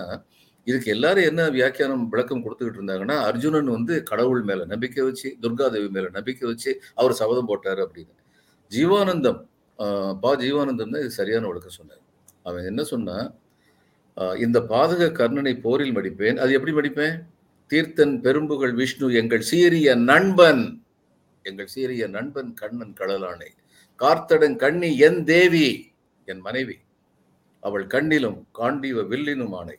இதுக்கு 0.66 0.88
எல்லாரும் 0.94 1.26
என்ன 1.30 1.42
வியாக்கியானம் 1.56 2.02
விளக்கம் 2.12 2.42
கொடுத்துக்கிட்டு 2.44 2.78
இருந்தாங்கன்னா 2.80 3.16
அர்ஜுனன் 3.28 3.70
வந்து 3.76 3.94
கடவுள் 4.10 4.42
மேல 4.48 4.64
நம்பிக்கை 4.72 5.02
வச்சு 5.08 5.28
துர்காதேவி 5.44 5.88
மேல 5.96 6.06
நம்பிக்கை 6.16 6.46
வச்சு 6.50 6.70
அவர் 7.00 7.20
சபதம் 7.20 7.48
போட்டாரு 7.50 7.80
அப்படின்னு. 7.86 8.12
ஜீவானந்தம் 8.70 9.40
பா 10.22 10.30
ஜீவானந்தம் 10.42 10.92
தான் 10.94 11.04
இது 11.04 11.18
சரியான 11.20 11.46
விளக்கம் 11.50 11.76
சொன்னார். 11.78 12.02
அவன் 12.48 12.68
என்ன 12.70 12.82
சொன்னா 12.92 13.16
இந்த 14.44 14.58
பாதக 14.72 15.08
கர்ணனை 15.18 15.54
போரில் 15.64 15.96
மடிப்பேன். 15.96 16.38
அது 16.42 16.50
எப்படி 16.58 16.72
மடிப்பேன்? 16.78 17.16
தீர்த்தன் 17.70 18.14
பெரும்புகள் 18.24 18.74
விஷ்ணு 18.80 19.08
எங்கள் 19.20 19.44
சீரிய 19.50 19.88
நண்பன். 20.10 20.62
எங்கள் 21.42 21.66
சீரிய 21.66 22.06
நண்பன் 22.08 22.54
கண்ணன் 22.54 22.94
கடலானை 23.00 23.50
கார்த்தடன் 23.96 24.56
கண்ணி 24.56 24.98
என் 24.98 25.24
தேவி 25.24 25.92
என் 26.24 26.40
மனைவி. 26.40 26.76
அவள் 27.60 27.86
கண்ணிலும் 27.86 28.40
காண்டிவ 28.58 29.04
வில்லினும் 29.12 29.54
ஆணை 29.54 29.76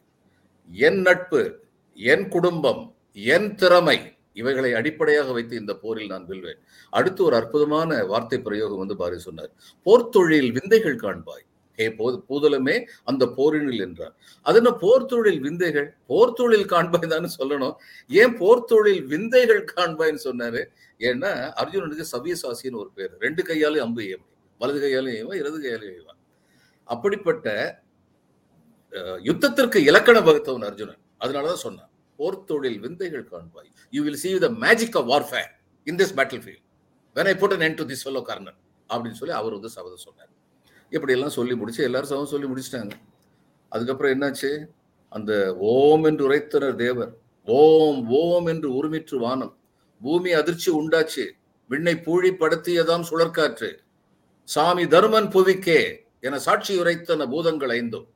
என் 0.72 1.02
நட்பு 1.02 1.42
என் 1.94 2.28
குடும்பம் 2.28 2.96
என் 3.14 3.56
திறமை 3.56 3.98
இவைகளை 4.34 4.74
அடிப்படையாக 4.74 5.32
வைத்து 5.32 5.56
இந்த 5.56 5.74
போரில் 5.76 6.08
நான் 6.08 6.26
வெல்வேன். 6.26 6.60
அடுத்து 6.90 7.24
ஒரு 7.24 7.36
அற்புதமான 7.36 8.06
வார்த்தை 8.06 8.40
பிரயோகம் 8.40 8.78
வந்து 8.78 8.96
பாரி 8.96 9.20
சொன்னார். 9.20 9.52
போர்த்தொழில் 9.86 10.52
விந்தைகள் 10.52 10.96
காண்பாய். 10.96 11.46
ஹே 11.80 11.86
போது 12.00 12.16
பூதலமே 12.30 12.76
அந்த 13.10 13.24
போரினில் 13.38 13.84
என்றார் 13.86 14.14
அது 14.46 14.58
என்ன 14.62 14.72
போர்த்தொழில் 14.84 15.42
விந்தைகள்? 15.46 15.90
போர்த்தொழில் 16.12 16.66
காண்பாய் 16.74 17.12
தானே 17.14 17.30
சொல்லணும். 17.40 17.76
ஏன் 18.22 18.34
போர்த்தொழில் 18.42 19.04
விந்தைகள் 19.12 19.62
காண்பாய்ன்னு 19.76 20.22
சொன்னாரு? 20.28 20.62
ஏன்னா 21.10 21.32
அர்ஜுனனுக்கு 21.62 22.06
சவ்யசாசின்னு 22.14 22.82
ஒரு 22.84 22.90
பேர். 22.98 23.14
ரெண்டு 23.26 23.44
கையாலும் 23.50 23.84
அம்பு 23.86 24.02
ஏவன் 24.14 24.30
வலது 24.62 24.80
கையாலும் 24.86 25.16
ஏவா 25.20 25.34
இடது 25.42 25.60
கையாலும் 25.66 25.94
ஏவான் 25.98 26.20
அப்படிப்பட்ட 26.88 27.48
யுத்தத்திற்கு 29.28 29.80
இலக்கண 29.90 30.18
வகுத்தவன் 30.28 30.66
அர்ஜுனன். 30.70 31.02
அதனாலதான் 31.24 31.64
சொன்னான் 31.66 31.92
போர்த்தொழில் 32.20 32.80
விந்தைகள் 32.86 33.26
காண்பாய். 33.34 33.70
You 33.96 34.02
will 34.08 34.20
see 34.24 34.30
the 34.46 34.50
magic 34.66 34.98
of 35.00 35.08
warfare 35.12 35.52
in 35.88 36.00
this 36.02 36.16
battlefield 36.46 36.66
when 37.16 37.30
I 37.32 37.36
put 37.44 37.56
an 37.56 37.64
end 37.68 37.78
to 37.82 37.86
this 37.92 38.04
fellow 38.06 38.24
Karnan 38.30 38.60
அப்படின்னு 38.90 39.20
சொல்லி 39.22 39.36
அவர் 39.40 39.56
வந்து 39.58 39.72
சபதம் 39.78 40.04
சொன்னார். 40.08 40.32
இப்படி 40.90 41.14
எல்லாம் 41.14 41.30
சொல்லி 41.30 41.56
முடிச்சு 41.56 41.84
எல்லாரும் 41.84 42.08
சமம் 42.08 42.26
சொல்லி 42.26 42.48
முடிச்சிட்டாங்க. 42.48 42.92
அதுக்கப்புறம் 43.70 44.22
என்னாச்சு? 44.22 44.66
அந்த 45.10 45.58
ஓம் 45.58 46.04
என்று 46.04 46.32
உரைத்தனர் 46.32 46.76
தேவர். 46.76 47.18
ஓம் 47.46 48.10
ஓம் 48.10 48.46
என்று 48.46 48.70
உருமிற்று 48.72 49.16
வானம். 49.16 49.58
பூமி 50.02 50.32
அதிர்ச்சி 50.32 50.72
உண்டாச்சு. 50.72 51.26
விண்ணை 51.70 51.94
பூழி 51.94 52.32
படுத்தியதாம் 52.32 53.04
சுழற்காற்று. 53.10 53.74
சாமி 54.44 54.84
தர்மன் 54.84 55.30
புவிக்கே 55.30 55.98
என 56.20 56.40
சாட்சி 56.40 56.82
உரைத்தன 56.82 57.30
பூதங்கள் 57.30 57.70
ஐந்தும். 57.70 58.08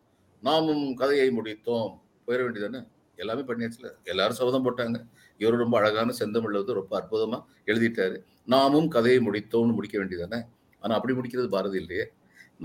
நாமும் 0.42 0.96
கதையை 0.96 1.30
முடித்தோம். 1.30 2.00
போயிட 2.27 2.42
வேண்டியதானே 2.46 2.88
எல்லாமே 3.15 3.42
பண்ணியாச்சுல? 3.42 3.92
எல்லாரும் 4.03 4.36
சபதம் 4.36 4.65
போட்டாங்க. 4.65 5.08
இவர் 5.38 5.60
ரொம்ப 5.60 5.77
அழகான 5.77 6.13
செந்தமிழ்ல 6.20 6.62
வந்து 6.62 6.74
ரொம்ப 6.74 6.94
அற்புதமா 7.01 7.44
எழுதிட்டாரு. 7.65 8.18
நாமும் 8.46 8.88
கதையை 8.88 9.27
முடித்தோம்னு 9.27 9.74
முடிக்க 9.74 10.00
வேண்டியதானே 10.00 10.42
ஆனா 10.80 10.96
அப்படி 10.96 11.13
முடிக்கிறது 11.13 11.48
பாரதி 11.48 11.80
இல்லையே. 11.80 12.12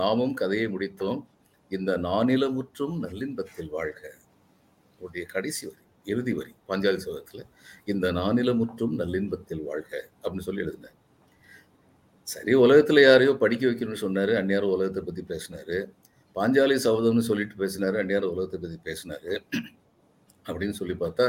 நாமும் 0.01 0.35
கதையை 0.41 0.67
முடித்தோம். 0.75 1.21
இந்த 1.71 1.93
நானிலமுற்றும் 2.09 2.97
நல்லின்பத்தில் 3.05 3.71
வாழ்க. 3.77 4.03
உடைய 5.01 5.25
கடைசி 5.35 5.63
வரி 5.67 5.83
இறுதி 6.07 6.33
வரி 6.33 6.53
பாஞ்சாலி 6.69 7.01
சோகத்தில் 7.07 7.43
இந்த 7.93 8.07
நானிலமுற்றும் 8.19 8.95
நல்லின்பத்தில் 9.01 9.63
வாழ்க 9.71 9.91
அப்படின்னு 10.23 10.47
சொல்லி 10.47 10.65
எழுதினார் 10.67 10.97
சரி 12.29 12.53
உலகத்தில் 12.63 13.01
யாரையோ 13.03 13.33
படிக்க 13.43 13.63
வைக்கணும்னு 13.67 14.05
சொன்னார் 14.05 14.33
அந்நியார் 14.41 14.67
உலகத்தை 14.75 15.03
பற்றி 15.03 15.23
பேசினாரு. 15.31 15.77
பாஞ்சாலி 16.37 16.77
சபதம்னு 16.87 17.23
சொல்லிட்டு 17.29 17.55
பேசினாரு 17.63 17.97
அந்நியார் 18.03 18.27
உலகத்தை 18.33 18.59
பற்றி 18.61 18.79
பேசினாரு. 18.89 19.33
அப்படின்னு 20.47 20.77
சொல்லி 20.81 20.95
பார்த்தா 21.01 21.27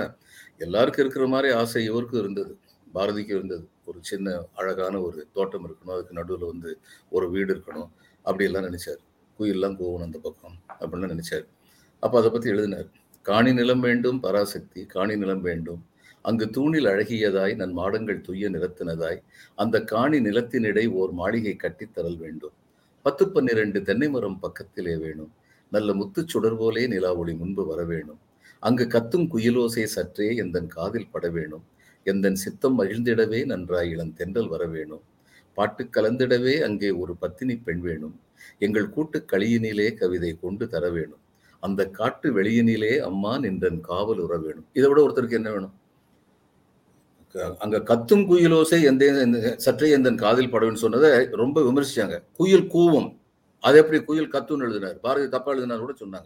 எல்லாருக்கும் 0.66 1.04
இருக்கிற 1.04 1.26
மாதிரி 1.28 1.50
ஆசை 1.60 1.84
இவருக்கும் 1.86 2.22
இருந்தது. 2.24 2.54
பாரதிக்கும் 2.94 3.38
இருந்தது. 3.40 3.66
ஒரு 3.86 4.00
சின்ன 4.10 4.28
அழகான 4.54 4.96
ஒரு 5.02 5.20
தோட்டம் 5.38 5.66
இருக்கணும். 5.68 5.96
அதுக்கு 5.96 6.18
நடுவில் 6.20 6.52
வந்து 6.52 6.72
ஒரு 7.16 7.26
வீடு 7.36 7.50
இருக்கணும். 7.56 7.90
அப்படியெல்லாம் 8.30 8.68
நினைச்சார். 8.70 9.02
குயிலெல்லாம் 9.40 9.78
கோவன் 9.80 10.06
அந்த 10.08 10.18
பக்கம் 10.26 10.58
அப்படின்னு 10.80 11.12
நினைச்சார். 11.14 11.46
அப்போ 12.04 12.16
அதை 12.22 12.30
பற்றி 12.32 12.50
எழுதினார். 12.54 12.88
காணி 13.26 13.52
நிலம் 13.60 13.84
வேண்டும் 13.88 14.20
பராசக்தி 14.26 14.82
காணி 14.96 15.16
நிலம் 15.22 15.44
வேண்டும். 15.50 15.82
அங்கு 16.26 16.46
தூணில் 16.56 16.88
அழகியதாய் 16.94 17.54
நன் 17.62 17.76
மாடங்கள் 17.80 18.24
துய்ய 18.28 18.48
நிறத்தினதாய் 18.56 19.20
அந்த 19.64 19.76
காணி 19.94 20.18
நிலத்தினிடை 20.28 20.86
ஓர் 21.00 21.12
மாளிகை 21.20 21.54
கட்டித்தரல் 21.64 22.18
வேண்டும். 22.24 22.56
பத்து 23.06 23.24
பன்னிரண்டு 23.36 23.80
தென்னை 23.90 24.10
மரம் 24.16 24.40
பக்கத்திலே 24.46 24.96
வேணும். 25.04 25.32
நல்ல 25.72 25.90
முத்துச் 25.94 26.32
சுடர் 26.34 26.58
போலே 26.60 26.84
நிலா 26.94 27.12
ஒளி 27.22 27.34
முன்பு 27.42 27.64
வர 27.66 27.82
வேணும் 27.92 28.20
அங்கு 28.64 28.86
கத்தும் 28.94 29.26
குயிலோசை 29.34 29.84
சற்றே 29.96 30.28
எந்தன் 30.44 30.70
காதில் 30.76 31.12
பட 31.12 31.26
வேணும் 31.36 31.66
எந்தன் 32.06 32.40
சித்தம் 32.44 32.76
மகிழ்ந்திடவே 32.80 33.40
நன்றாய் 33.46 33.92
இளம் 33.94 34.14
தென்றல் 34.20 34.50
வர 34.54 34.64
வேணும் 34.66 35.04
பாட்டு 35.54 35.84
கலந்திடவே 35.84 36.62
அங்கே 36.62 36.90
ஒரு 36.90 37.16
பத்தினி 37.16 37.58
பெண் 37.58 37.80
வேணும். 37.80 38.20
எங்கள் 38.60 38.90
கூட்டு 38.90 39.26
களியினிலே 39.32 39.94
கவிதை 39.94 40.38
கொண்டு 40.42 40.68
தர 40.68 40.90
வேணும். 40.90 41.20
அந்த 41.60 41.90
காட்டு 41.90 42.42
வெளியினிலே 42.42 42.98
அம்மா 42.98 43.40
நின்றன் 43.40 43.82
காவல் 43.82 44.18
உற 44.18 44.38
வேணும். 44.38 44.66
இதை 44.74 44.90
விட 44.90 45.08
ஒருத்தருக்கு 45.08 45.32
என்ன 45.32 45.50
வேணும்? 45.50 45.74
க- 47.28 47.56
அங்க 47.60 47.80
கத்தும் 47.80 48.26
குயிலோசை 48.26 48.84
எந்த 48.84 49.06
எந்த- 49.06 49.58
சற்றே 49.58 49.90
எந்தன் 49.90 50.18
காதில் 50.18 50.54
படவேன்னு 50.54 50.74
சொன்னதை 50.74 51.26
ரொம்ப 51.26 51.62
விமர்சிச்சாங்க. 51.62 52.24
குயில் 52.34 52.72
கூவும். 52.72 53.18
அது 53.60 53.78
எப்படி 53.78 54.04
குயில் 54.04 54.34
கத்துன்னு 54.34 54.60
எழுதினார்? 54.60 55.00
பாரதி 55.00 55.30
தப்பா 55.30 55.52
எழுதினார் 55.52 55.80
கூட 55.80 55.94
சொன்னாங்க. 56.00 56.26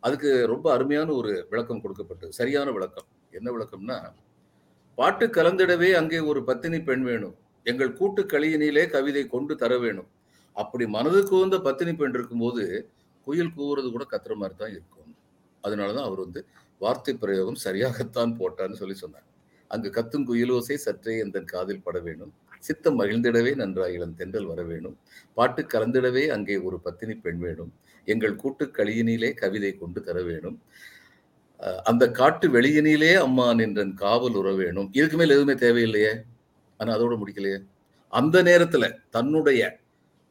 அதுக்கு 0.00 0.46
ரொம்ப 0.46 0.72
அருமையான 0.72 1.12
ஒரு 1.12 1.46
விளக்கம் 1.50 1.80
கொடுக்கப்பட்டது. 1.80 2.32
சரியான 2.32 2.70
விளக்கம். 2.70 3.04
என்ன 3.30 3.52
விளக்கம்னா 3.52 4.12
பாட்டு 4.94 5.26
கலந்திடவே 5.26 5.92
அங்கே 5.92 6.18
ஒரு 6.18 6.44
பத்தினி 6.44 6.82
பெண் 6.82 7.02
வேணும். 7.02 7.34
எங்கள் 7.70 7.96
கூட்டு 7.98 8.22
களியினிலே 8.32 8.84
கவிதை 8.94 9.22
கொண்டு 9.34 9.54
தர 9.62 9.72
வேணும். 9.84 10.08
அப்படி 10.56 10.84
மனது 10.96 11.20
வந்த 11.42 11.56
பத்தினி 11.66 11.92
பெண் 12.00 12.16
இருக்கும்போது 12.18 12.64
குயில் 13.26 13.54
கூவுறது 13.56 13.88
கூட 13.94 14.04
கத்துற 14.10 14.34
மாதிரி 14.40 14.56
தான் 14.60 14.72
இருக்கும். 14.74 15.10
அதனால 15.64 15.88
தான் 15.96 16.08
அவர் 16.08 16.24
வந்து 16.26 16.40
வார்த்தை 16.80 17.12
பிரயோகம் 17.22 17.62
சரியாகத்தான் 17.66 18.32
போட்டான்னு 18.40 18.80
சொல்லி 18.80 18.96
சொன்னார். 19.02 19.26
அங்கு 19.70 19.88
கத்தும் 19.96 20.26
குயிலோசை 20.28 20.76
சற்றே 20.86 21.14
எந்த 21.24 21.38
காதில் 21.52 21.84
பட 21.86 21.98
வேணும். 22.08 22.32
சித்தம் 22.66 22.98
மகிழ்ந்திடவே 23.00 23.52
நன்றாய் 23.60 23.94
இளம் 23.96 24.14
தென்றல் 24.18 24.50
வர 24.50 24.60
வேணும். 24.70 24.96
பாட்டு 25.36 25.62
கலந்திடவே 25.72 26.24
அங்கே 26.34 26.56
ஒரு 26.68 26.76
பத்தினி 26.86 27.14
பெண் 27.24 27.40
வேணும். 27.46 27.72
எங்கள் 28.12 28.36
கூட்டு 28.42 28.64
களியினிலே 28.78 29.30
கவிதை 29.42 29.72
கொண்டு 29.82 30.00
தர 30.08 30.18
வேணும். 30.28 30.56
அந்த 31.90 32.04
காட்டு 32.20 32.46
வெளியினிலே 32.56 33.12
அம்மா 33.26 33.46
நின்றன் 33.58 33.92
காவல் 34.04 34.38
உற 34.40 34.48
வேணும். 34.62 34.88
இதுக்கு 34.98 35.18
மேல் 35.20 35.34
எதுவுமே 35.36 35.54
தேவையில்லையே. 35.66 36.12
ஆனால் 36.80 36.94
அதோட 36.96 37.14
முடிக்கலையே. 37.22 37.58
அந்த 38.12 38.36
நேரத்தில் 38.48 38.94
தன்னுடைய 39.16 39.60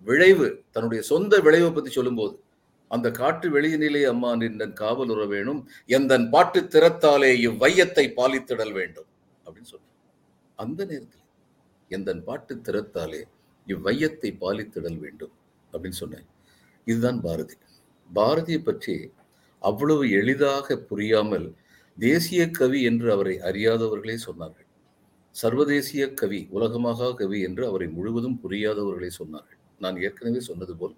விளைவு 0.07 0.47
தன்னுடைய 0.73 1.01
சொந்த 1.11 1.39
விளைவை 1.45 1.69
பற்றி 1.71 1.91
சொல்லும்போது 1.91 2.35
அந்த 2.91 3.07
காட்டு 3.19 3.47
வெளியினிலே 3.55 4.01
அம்மா 4.11 4.31
நின்றன் 4.41 4.75
காவல் 4.81 5.11
உற 5.13 5.21
வேணும் 5.25 5.61
எந்தன் 5.97 6.27
பாட்டு 6.33 6.59
திறத்தாலே 6.73 7.31
இவ்வையத்தை 7.47 8.05
பாலித்திடல் 8.19 8.73
வேண்டும் 8.79 9.09
அப்படின்னு 9.45 9.71
சொல்றேன் 9.73 9.93
அந்த 10.63 10.79
நேரத்தில் 10.91 11.23
எந்தன் 11.91 12.21
பாட்டு 12.27 12.53
திறத்தாலே 12.67 13.21
இவ்வையத்தை 13.67 14.29
பாலித்திடல் 14.43 14.99
வேண்டும் 15.05 15.33
அப்படின்னு 15.73 15.99
சொன்னேன். 16.01 16.27
இதுதான் 16.87 17.19
பாரதி. 17.21 17.55
பாரதியை 18.09 18.61
பற்றி 18.63 18.95
அவ்வளவு 19.61 20.03
எளிதாக 20.19 20.77
புரியாமல் 20.89 21.47
தேசிய 21.97 22.41
கவி 22.49 22.79
என்று 22.83 23.07
அவரை 23.11 23.35
அறியாதவர்களே 23.49 24.17
சொன்னார்கள். 24.27 24.64
சர்வதேசிய 25.35 26.13
கவி 26.13 26.47
உலகமாக 26.49 27.13
கவி 27.13 27.41
என்று 27.41 27.67
அவரை 27.67 27.87
முழுவதும் 27.87 28.39
புரியாதவர்களை 28.43 29.09
சொன்னார்கள். 29.19 29.57
நான் 29.79 30.01
ஏற்கனவே 30.01 30.39
சொன்னது 30.39 30.75
போல் 30.75 30.95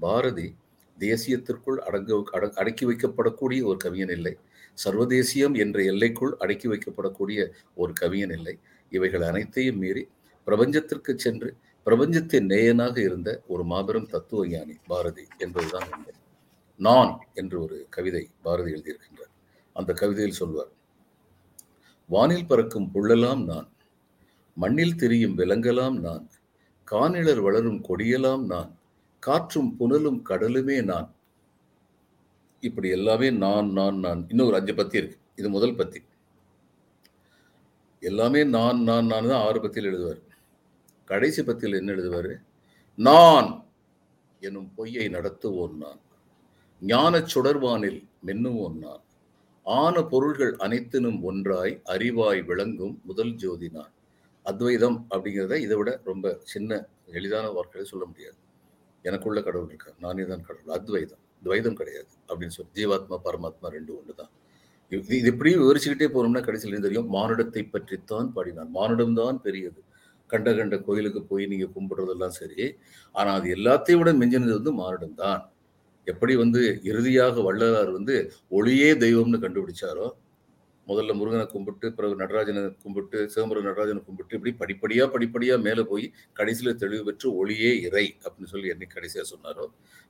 பாரதி 0.00 0.54
தேசியத்திற்குள் 0.98 1.76
அடங்க 1.76 2.22
அட- 2.32 2.52
அடக்கி 2.54 2.86
வைக்கப்படக்கூடிய 2.86 3.64
ஒரு 3.64 3.76
கவியன் 3.76 4.10
இல்லை. 4.10 4.36
சர்வதேசியம் 4.84 5.58
என்ற 5.58 5.82
எல்லைக்குள் 5.82 6.36
அடக்கி 6.38 6.68
வைக்கப்படக்கூடிய 6.68 7.50
ஒரு 7.74 7.92
கவியன் 8.00 8.32
இல்லை. 8.32 8.58
இவைகள் 8.90 9.22
அனைத்தையும் 9.22 9.78
மீறி 9.78 10.08
பிரபஞ்சத்திற்கு 10.46 11.14
சென்று 11.14 11.56
பிரபஞ்சத்தின் 11.84 12.46
நேயனாக 12.46 13.00
இருந்த 13.00 13.42
ஒரு 13.46 13.64
மாபெரும் 13.64 14.06
தத்துவ 14.06 14.48
ஞானி 14.48 14.74
பாரதி 14.86 15.26
என்பதுதான் 15.38 15.88
உண்மை. 15.92 16.12
நான் 16.78 17.18
என்று 17.34 17.62
ஒரு 17.62 17.86
கவிதை 17.90 18.30
பாரதி 18.42 18.72
எழுதியிருக்கின்றார். 18.72 19.32
அந்த 19.72 19.92
கவிதையில் 19.92 20.34
சொல்வார் 20.34 20.70
வானில் 22.08 22.46
பறக்கும் 22.46 22.90
புள்ளெல்லாம் 22.94 23.44
நான் 23.44 23.72
மண்ணில் 24.54 24.96
திரியும் 24.96 25.38
விலங்கலாம் 25.38 26.00
நான். 26.00 26.30
காணிலர் 26.84 27.40
வளரும் 27.40 27.84
கொடியலாம் 27.84 28.44
நான். 28.44 28.78
காற்றும் 29.18 29.76
புனலும் 29.80 30.22
கடலுமே 30.28 30.84
நான். 30.84 31.14
இப்படி 32.60 32.88
எல்லாமே 32.88 33.30
நான் 33.30 33.72
நான் 33.72 33.98
நான். 33.98 34.26
இன்னும் 34.28 34.46
ஒரு 34.46 34.56
அஞ்சு 34.56 34.74
பத்தி 34.74 34.98
இருக்கு. 34.98 35.18
இது 35.36 35.48
முதல் 35.48 35.74
பத்தி. 35.74 36.00
எல்லாமே 38.00 38.44
நான் 38.44 38.82
நான் 38.82 39.06
நான் 39.06 39.28
தான் 39.28 39.46
ஆறு 39.46 39.60
பத்தியில் 39.60 39.94
எழுதுவார். 39.94 40.22
கடைசி 41.04 41.42
பத்தியில் 41.42 41.76
என்ன 41.76 41.92
எழுதுவார்? 41.92 42.42
நான் 42.96 43.66
எனும் 44.40 44.74
பொய்யை 44.74 45.08
நடத்துவோன் 45.08 45.74
நான். 45.74 46.00
ஞானச் 46.80 47.38
சுடர்வானில் 47.38 48.08
மென்னுவோன் 48.26 48.74
நான். 48.74 49.00
ஆன 49.64 50.02
பொருள்கள் 50.02 50.56
அனைத்தினும் 50.56 51.20
ஒன்றாய் 51.22 51.82
அறிவாய் 51.84 52.44
விளங்கும் 52.44 53.00
முதல் 53.04 53.34
ஜோதி 53.34 53.68
நான். 53.68 53.92
அத்வைதம் 54.46 54.98
அப்படிங்கிறத 55.12 55.58
இதை 55.66 55.76
விட 55.80 55.90
ரொம்ப 56.10 56.26
சின்ன 56.52 56.80
எளிதான 57.18 57.46
வார்த்தைகளை 57.56 57.86
சொல்ல 57.92 58.04
முடியாது. 58.10 58.38
எனக்குள்ள 59.04 59.38
கடவுள் 59.46 59.70
இருக்கார். 59.72 59.96
நானே 60.04 60.24
தான் 60.32 60.44
கடவுள். 60.48 60.72
அத்வைதம். 60.78 61.22
துவைதம் 61.42 61.78
கிடையாது 61.80 62.12
அப்படின்னு 62.28 62.54
சொல்லி. 62.56 62.72
ஜீவாத்மா 62.78 63.16
பரமாத்மா 63.26 63.68
ரெண்டு 63.76 63.92
ஒன்று 63.98 64.14
தான் 64.20 64.32
இது 64.92 65.18
இது 65.20 65.28
இப்படி 65.32 65.50
விவரிச்சுக்கிட்டே 65.62 66.08
போனோம்னா 66.14 66.42
கடைசியில் 66.46 66.74
என்ன 66.74 66.86
தெரியும் 66.86 67.08
மானுடத்தை 67.16 67.62
பற்றித்தான் 67.74 68.28
பாடினார். 68.36 68.70
மானுடம் 68.78 69.16
தான் 69.20 69.38
பெரியது. 69.46 69.80
கண்ட 70.30 70.50
கண்ட 70.58 70.76
கோயிலுக்கு 70.86 71.20
போய் 71.30 71.44
நீங்கள் 71.46 71.72
கும்பிடுறதெல்லாம் 71.74 72.36
சரி 72.40 72.62
ஆனால் 73.14 73.36
அது 73.38 73.48
எல்லாத்தையும் 73.56 74.00
விட 74.00 74.12
மிஞ்சினது 74.20 74.54
வந்து 74.58 74.72
மானுடம் 74.82 75.18
தான் 75.22 75.40
எப்படி 76.06 76.34
வந்து 76.42 76.60
இறுதியாக 76.90 77.42
வள்ளலார் 77.48 77.90
வந்து 77.98 78.16
ஒளியே 78.58 78.90
தெய்வம்னு 79.04 79.42
கண்டுபிடிச்சாரோ 79.44 80.06
முதல்ல 80.88 81.14
முருகனை 81.14 81.46
கும்பிட்டு 81.46 81.92
பிறகு 81.92 82.16
நடராஜனை 82.16 82.76
கும்பிட்டு 82.82 83.28
சிதம்பரம் 83.28 83.64
நடராஜனை 83.64 84.04
கும்பிட்டு 84.04 84.34
இப்படி 84.34 84.52
படிப்படியாக 84.54 85.10
படிப்படியாக 85.10 85.60
மேலே 85.60 85.82
போய் 85.82 86.06
கடைசியில் 86.32 86.76
தெளிவு 86.76 87.04
பெற்று 87.04 87.36
ஒளியே 87.36 87.80
இறை 87.80 88.16
அப்படின்னு 88.24 88.44
சொல்லி 88.44 88.70
என்னைக்கு 88.70 88.94
கடைசியாக 88.94 89.28
சொன்னாரோ 89.28 89.64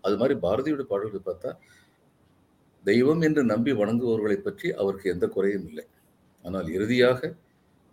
அது 0.04 0.16
மாதிரி 0.16 0.38
பாரதியோட 0.40 0.82
பாடல்கள் 0.82 1.26
பார்த்தா 1.26 1.50
தெய்வம் 2.84 3.20
என்று 3.20 3.44
நம்பி 3.44 3.72
வணங்குபவர்களை 3.72 4.36
பற்றி 4.36 4.72
அவருக்கு 4.72 5.10
எந்த 5.10 5.28
குறையும் 5.28 5.66
இல்லை. 5.66 5.84
ஆனால் 6.44 6.68
இறுதியாக 6.68 7.34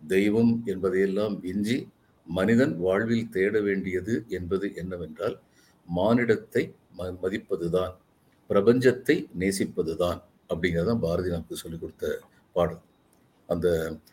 தெய்வம் 0.00 0.62
என்பதையெல்லாம் 0.66 1.40
விஞ்சி 1.40 1.88
மனிதன் 2.26 2.76
வாழ்வில் 2.76 3.28
தேட 3.28 3.60
வேண்டியது 3.60 4.24
என்பது 4.28 4.74
என்னவென்றால் 4.74 5.36
மானிடத்தை 5.88 6.62
ம- 6.98 7.16
மதிப்பதுதான் 7.22 7.94
பிரபஞ்சத்தை 8.50 9.28
நேசிப்பதுதான் 9.38 10.20
அப்படிங்கிறதான் 10.48 11.00
பாரதி 11.00 11.28
நமக்கு 11.28 11.56
சொல்லிக் 11.56 11.80
கொடுத்த 11.80 12.20
பாடல் 12.52 12.82
அந்த 13.46 13.68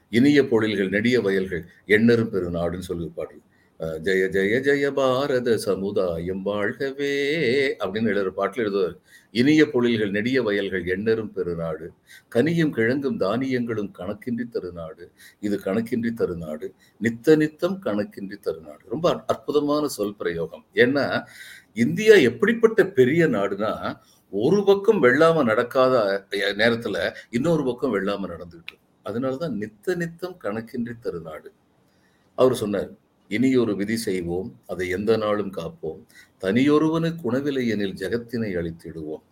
இனிய 0.10 0.39
பொழில்கள் 0.43 0.89
நெடிய 0.89 1.21
வயல்கள் 1.21 1.63
எண்ணரும் 1.88 2.34
பெருநாடுன்னு 2.34 2.89
சொல்லி 2.89 3.12
பாடல் 3.15 3.43
ஜெய 3.80 4.23
ஜெய 4.36 4.56
ஜெய 4.65 4.91
பாரத 4.91 5.58
சமுதாயம் 5.58 6.41
வாழ்கவே 6.45 7.12
அப்படின்னு 7.84 8.12
எழுதுற 8.13 8.28
பாட்டில் 8.30 8.63
எழுதுவார். 8.65 8.95
இனிய 9.32 9.65
பொழில்கள் 9.65 10.10
நெடிய 10.10 10.41
வயல்கள் 10.43 10.84
எண்ணரும் 10.86 11.32
பெருநாடு. 11.36 11.88
கனியும் 12.28 12.71
கிழங்கும் 12.71 13.19
தானியங்களும் 13.19 13.91
கணக்கின்றி 13.99 14.45
தருநாடு. 14.49 15.06
இது 15.39 15.60
கணக்கின்றி 15.65 16.12
தருநாடு. 16.13 16.67
நித்த 17.02 17.36
நித்தம் 17.36 17.78
கணக்கின்றி 17.86 18.39
தருநாடு. 18.39 18.84
ரொம்ப 18.89 19.23
அற்புதமான 19.28 19.88
சொல் 19.88 20.15
பிரயோகம். 20.15 20.65
ஏன்னா 20.73 21.06
இந்தியா 21.73 22.15
எப்படிப்பட்ட 22.30 22.86
பெரிய 22.86 23.28
நாடுனா 23.28 23.73
ஒரு 24.34 24.60
பக்கம் 24.63 25.00
வெள்ளாம 25.04 25.44
நடக்காத 25.44 25.94
நேரத்துல 26.62 26.98
இன்னொரு 27.30 27.63
பக்கம் 27.63 27.94
வெள்ளாம 27.96 28.28
நடந்துகிட்டு 28.34 28.76
அதனாலதான் 29.06 29.56
நித்த 29.62 29.96
நித்தம் 29.96 30.36
கணக்கின்றி 30.44 30.94
தருநாடு. 31.00 31.50
அவர் 32.38 32.56
சொன்னார் 32.56 32.92
இனி 33.32 33.50
ஒரு 33.56 33.74
விதி 33.76 33.98
செய்வோம் 33.98 34.50
அதை 34.68 34.86
எந்த 34.89 35.12
நாளும் 35.18 35.52
காப்போம். 35.54 36.00
தனியொருவனுக்கு 36.42 37.24
உணவில்லை 37.24 37.63
எனில் 37.68 37.98
ஜெகத்தினை 38.02 38.52
அழித்திடுவோம் 38.60 39.24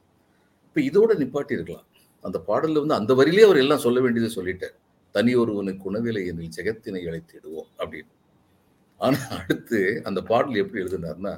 இப்ப 0.65 0.81
இதோட 0.89 1.11
நிப்பாட்டி 1.21 1.57
இருக்கலாம் 1.57 1.87
அந்த 2.23 2.37
பாடல்ல 2.47 2.81
வந்து 2.83 2.99
அந்த 2.99 3.13
வரியிலே 3.13 3.45
அவர் 3.47 3.63
எல்லாம் 3.63 3.85
சொல்ல 3.85 3.99
வேண்டியதை 4.01 4.31
சொல்லிட்டார். 4.37 4.75
தனி 5.15 5.33
ஒருவனுக்கு 5.35 5.83
உணவில்லை 5.91 6.23
எனில் 6.25 6.55
ஜெகத்தினை 6.57 7.01
அழைத்திடுவோம் 7.09 7.69
அப்படின்னு. 7.79 8.11
ஆனா 9.01 9.17
அடுத்து 9.39 9.79
அந்த 10.03 10.19
பாடல் 10.21 10.55
எப்படி 10.55 10.83
எழுதினார்னா 10.83 11.33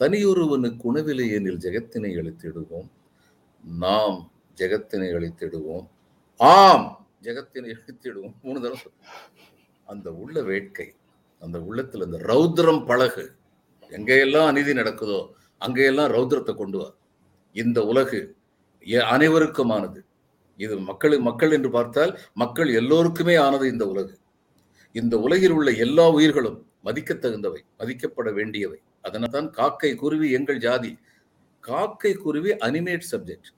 தனியொருவனுக்கு 0.00 0.84
உணவில்லை 0.92 1.26
எனில் 1.30 1.62
ஜெகத்தினை 1.66 2.12
அழித்திடுவோம் 2.20 2.88
நாம் 3.66 4.32
ஜெகத்தினை 4.56 5.12
அழித்திடுவோம். 5.12 5.88
ஆம் 6.36 7.08
ஜெகத்தினை 7.22 7.74
அழித்திடுவோம். 7.74 8.34
மூணு 8.42 8.60
தடவை 8.60 8.80
அந்த 9.86 10.12
உள்ள 10.12 10.42
வேட்கை 10.42 10.94
அந்த 11.40 11.62
உள்ளத்தில் 11.62 12.02
அந்த 12.02 12.16
ரௌத்ரம் 12.16 12.86
பழகு. 12.86 13.32
எங்கெல்லாம் 13.90 14.46
அநீதி 14.46 14.72
நடக்குதோ 14.72 15.30
அங்கேயெல்லாம் 15.60 16.10
ரௌத்ரத்தை 16.10 16.54
கொண்டு 16.54 16.78
வா. 16.78 16.94
இந்த 17.52 17.86
உலகு 17.86 18.36
எ- 18.86 19.10
அனைவருக்குமானது. 19.10 20.04
இது 20.56 20.78
மக்கள் 20.78 21.18
மக்கள் 21.18 21.50
என்று 21.50 21.70
பார்த்தால் 21.70 22.18
மக்கள் 22.34 22.74
எல்லோருக்குமே 22.74 23.36
ஆனது 23.36 23.68
இந்த 23.68 23.88
உலகு. 23.88 24.18
இந்த 24.92 25.18
உலகில் 25.18 25.50
உள்ள 25.50 25.70
எல்லா 25.70 26.10
உயிர்களும் 26.10 26.70
மதிக்கத் 26.84 27.24
தகுந்தவை 27.24 27.64
மதிக்கப்பட 27.78 28.32
வேண்டியவை. 28.32 28.80
அதனால்தான் 29.02 29.50
காக்கை 29.50 29.94
குருவி 29.94 30.30
எங்கள் 30.30 30.58
ஜாதி. 30.58 30.98
காக்கை 31.66 32.12
குருவி 32.14 32.50
அனிமேட் 32.66 33.06
சப்ஜெக்ட் 33.12 33.50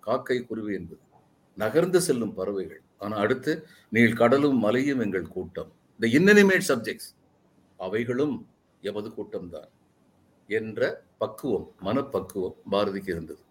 காக்கை 0.00 0.46
குருவி 0.46 0.74
என்பது 0.74 1.02
நகர்ந்து 1.56 2.00
செல்லும் 2.00 2.34
பறவைகள். 2.34 2.82
ஆனால் 2.98 3.20
அடுத்து 3.24 3.52
நீள் 3.88 4.12
கடலும் 4.12 4.58
மலையும் 4.58 5.00
எங்கள் 5.00 5.28
கூட்டம். 5.28 5.72
இந்த 6.00 6.06
இன்னனிமேட் 6.18 6.66
சப்ஜெக்ட்ஸ் 6.68 7.10
அவைகளும் 7.76 8.48
எமது 8.80 9.08
கூட்டம்தான் 9.08 9.68
என்ற 10.48 11.04
பக்குவம் 11.18 11.66
மனப்பக்குவம் 11.80 12.56
பாரதிக்கு 12.70 13.10
இருந்தது. 13.10 13.42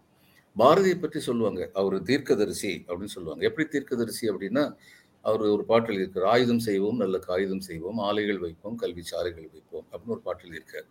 பாரதியை 0.56 0.96
பற்றி 1.00 1.20
சொல்லுவாங்க 1.20 1.70
அவர் 1.72 1.96
தீர்க்கதரிசி 2.02 2.84
அப்படின்னு 2.86 3.14
சொல்லுவாங்க. 3.16 3.42
எப்படி 3.44 3.68
தீர்க்கதரிசி 3.68 4.30
அப்படின்னா 4.30 4.64
அவர் 5.20 5.40
ஒரு 5.40 5.64
பாட்டில் 5.64 5.94
இருக்கிற 5.94 6.28
ஆயுதம் 6.28 6.58
செய்வோம் 6.58 6.96
நல்ல 6.96 7.18
காகிதம் 7.18 7.60
செய்வோம் 7.60 7.98
ஆலைகள் 7.98 8.38
வைப்போம் 8.38 8.74
கல்வி 8.74 9.02
சாலைகள் 9.02 9.48
வைப்போம் 9.52 9.86
அப்படின்னு 9.90 10.16
ஒரு 10.16 10.20
பாட்டில் 10.20 10.52
இருக்கார். 10.52 10.86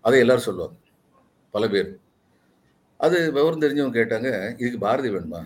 அதை 0.00 0.18
எல்லாரும் 0.18 0.48
சொல்லுவாங்க. 0.48 0.76
பல 1.50 1.68
பேர். 1.68 1.90
அது 2.96 3.32
விவரம் 3.32 3.60
தெரிஞ்சவங்க 3.60 3.96
கேட்டாங்க 3.96 4.52
இதுக்கு 4.52 4.78
பாரதி 4.78 5.08
வேணுமா? 5.08 5.44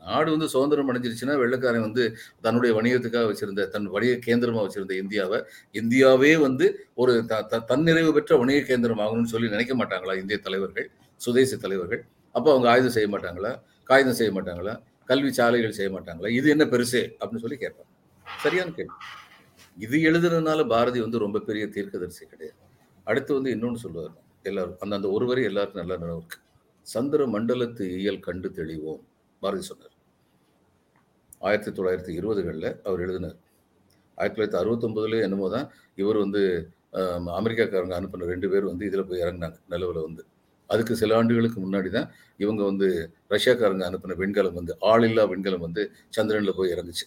நாடு 0.00 0.30
வந்து 0.30 0.48
சுதந்திரம் 0.48 0.92
அடைஞ்சிருச்சுன்னா 0.92 1.38
வெள்ளைக்காரன் 1.38 1.80
வந்து 1.80 2.16
தன்னுடைய 2.40 2.82
வணிகத்துக்காக 2.82 3.34
வச்சிருந்த 3.34 3.68
தன் 3.68 3.86
வணிக 3.86 4.12
கேந்திரமாக 4.14 4.66
வச்சிருந்த 4.66 4.92
இந்தியாவை 4.92 5.42
இந்தியாவே 5.70 6.36
வந்து 6.36 6.86
ஒரு 6.94 7.26
த- 7.26 7.42
த- 7.42 7.64
தன்னிறைவு 7.68 8.12
பெற்ற 8.12 8.36
வணிக 8.36 8.60
கேந்திரம் 8.60 8.98
ஆகணும்னு 8.98 9.24
சொல்லி 9.24 9.48
நினைக்க 9.48 9.76
மாட்டாங்களா 9.76 10.18
இந்திய 10.18 10.38
தலைவர்கள் 10.38 10.90
சுதேசி 11.16 11.56
தலைவர்கள்? 11.56 12.04
அப்போ 12.32 12.50
அவங்க 12.50 12.70
ஆயுதம் 12.70 12.90
செய்ய 12.90 13.18
மாட்டாங்களா? 13.18 13.62
காகிதம் 13.84 14.14
செய்ய 14.14 14.42
மாட்டாங்களா? 14.42 14.82
கல்வி 15.04 15.32
சாலைகள் 15.32 15.72
செய்ய 15.72 16.00
மாட்டாங்களா? 16.00 16.28
இது 16.28 16.50
என்ன 16.50 16.64
பெருசு? 16.64 17.12
அப்படின்னு 17.20 17.36
சொல்லி 17.36 17.56
கேட்பாங்க. 17.60 17.90
சரியான 18.38 18.70
கேள்வி. 18.70 18.92
இது 19.78 19.98
எழுதுனதுனால 19.98 20.68
பாரதி 20.68 21.00
வந்து 21.00 21.18
ரொம்ப 21.18 21.38
பெரிய 21.38 21.66
தீர்க்கதரிசி 21.66 22.26
கிடையாது. 22.26 22.58
அடுத்து 23.04 23.34
வந்து 23.34 23.50
இன்னொன்று 23.50 23.78
சொல்லுவார். 23.78 24.10
எல்லாரும் 24.42 24.76
அந்த 24.80 24.96
அந்த 24.96 25.10
ஒரு 25.10 25.26
வரி 25.26 25.42
எல்லாருக்கும் 25.42 25.80
நல்ல 25.80 25.96
நினைவு 25.98 26.18
இருக்கு. 26.18 26.38
சந்திர 26.86 27.22
மண்டலத்து 27.34 27.84
இயல் 28.00 28.24
கண்டு 28.26 28.48
தெளிவோம் 28.58 29.02
பாரதி 29.42 29.64
சொன்னார். 29.70 29.94
ஆயிரத்தி 31.46 31.70
தொள்ளாயிரத்தி 31.76 32.12
இருபதுகளில் 32.18 32.68
அவர் 32.86 33.02
எழுதினார். 33.04 33.38
ஆயிரத்தி 34.18 34.36
தொள்ளாயிரத்தி 34.36 34.60
அறுபத்தொம்பதுல 34.62 35.20
என்னமோ 35.26 35.46
தான் 35.56 35.68
இவர் 36.00 36.18
வந்து 36.24 36.42
அமெரிக்காக்காரங்க 37.38 37.94
அனுப்பின 37.98 38.28
ரெண்டு 38.32 38.48
பேர் 38.52 38.70
வந்து 38.70 38.84
இதில் 38.88 39.08
போய் 39.10 39.22
இறங்குனாங்க 39.24 39.58
நிலவில் 39.72 40.06
வந்து. 40.08 40.22
அதுக்கு 40.70 40.94
சில 41.00 41.14
ஆண்டுகளுக்கு 41.20 41.58
முன்னாடி 41.64 41.88
தான் 41.96 42.08
இவங்க 42.42 42.62
வந்து 42.70 42.86
ரஷ்யாக்காரங்க 43.34 43.84
அனுப்பின 43.88 44.16
விண்கலம் 44.20 44.58
வந்து 44.58 44.74
ஆளில்லா 44.90 45.24
விண்கலம் 45.32 45.64
வந்து 45.66 45.82
சந்திரனில் 46.16 46.58
போய் 46.58 46.72
இறங்குச்சு. 46.74 47.06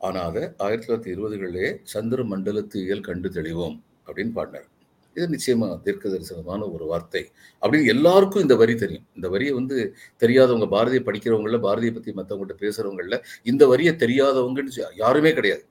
ஆனால் 0.00 0.26
அதை 0.30 0.42
ஆயிரத்தி 0.64 0.86
தொள்ளாயிரத்தி 0.86 1.14
இருபதுகளிலேயே 1.14 1.70
சந்திர 1.94 2.22
மண்டலத்து 2.32 2.76
இயல் 2.86 3.06
கண்டு 3.08 3.30
தெளிவோம் 3.38 3.76
அப்படின்னு 4.06 4.34
பாடினார். 4.38 4.68
இது 5.14 5.26
நிச்சயமா 5.28 5.80
தீர்க்க 5.80 6.08
தரிசனமான 6.08 6.72
ஒரு 6.72 6.84
வார்த்தை. 6.84 7.30
அப்படின்னு 7.60 7.86
எல்லாருக்கும் 7.86 8.42
இந்த 8.42 8.56
வரி 8.56 8.74
தெரியும். 8.74 9.06
இந்த 9.14 9.28
வரியை 9.28 9.54
வந்து 9.54 9.94
தெரியாதவங்க 10.20 10.66
பாரதியை 10.66 11.02
படிக்கிறவங்கள 11.02 11.58
பாரதியை 11.58 11.94
பத்தி 11.94 12.12
மற்றவங்கள்ட்ட 12.12 12.60
பேசுறவங்கள 12.60 13.22
இந்த 13.42 13.66
வரியை 13.66 13.94
தெரியாதவங்கன்னு 13.94 14.82
யாருமே 14.96 15.32
கிடையாது. 15.32 15.68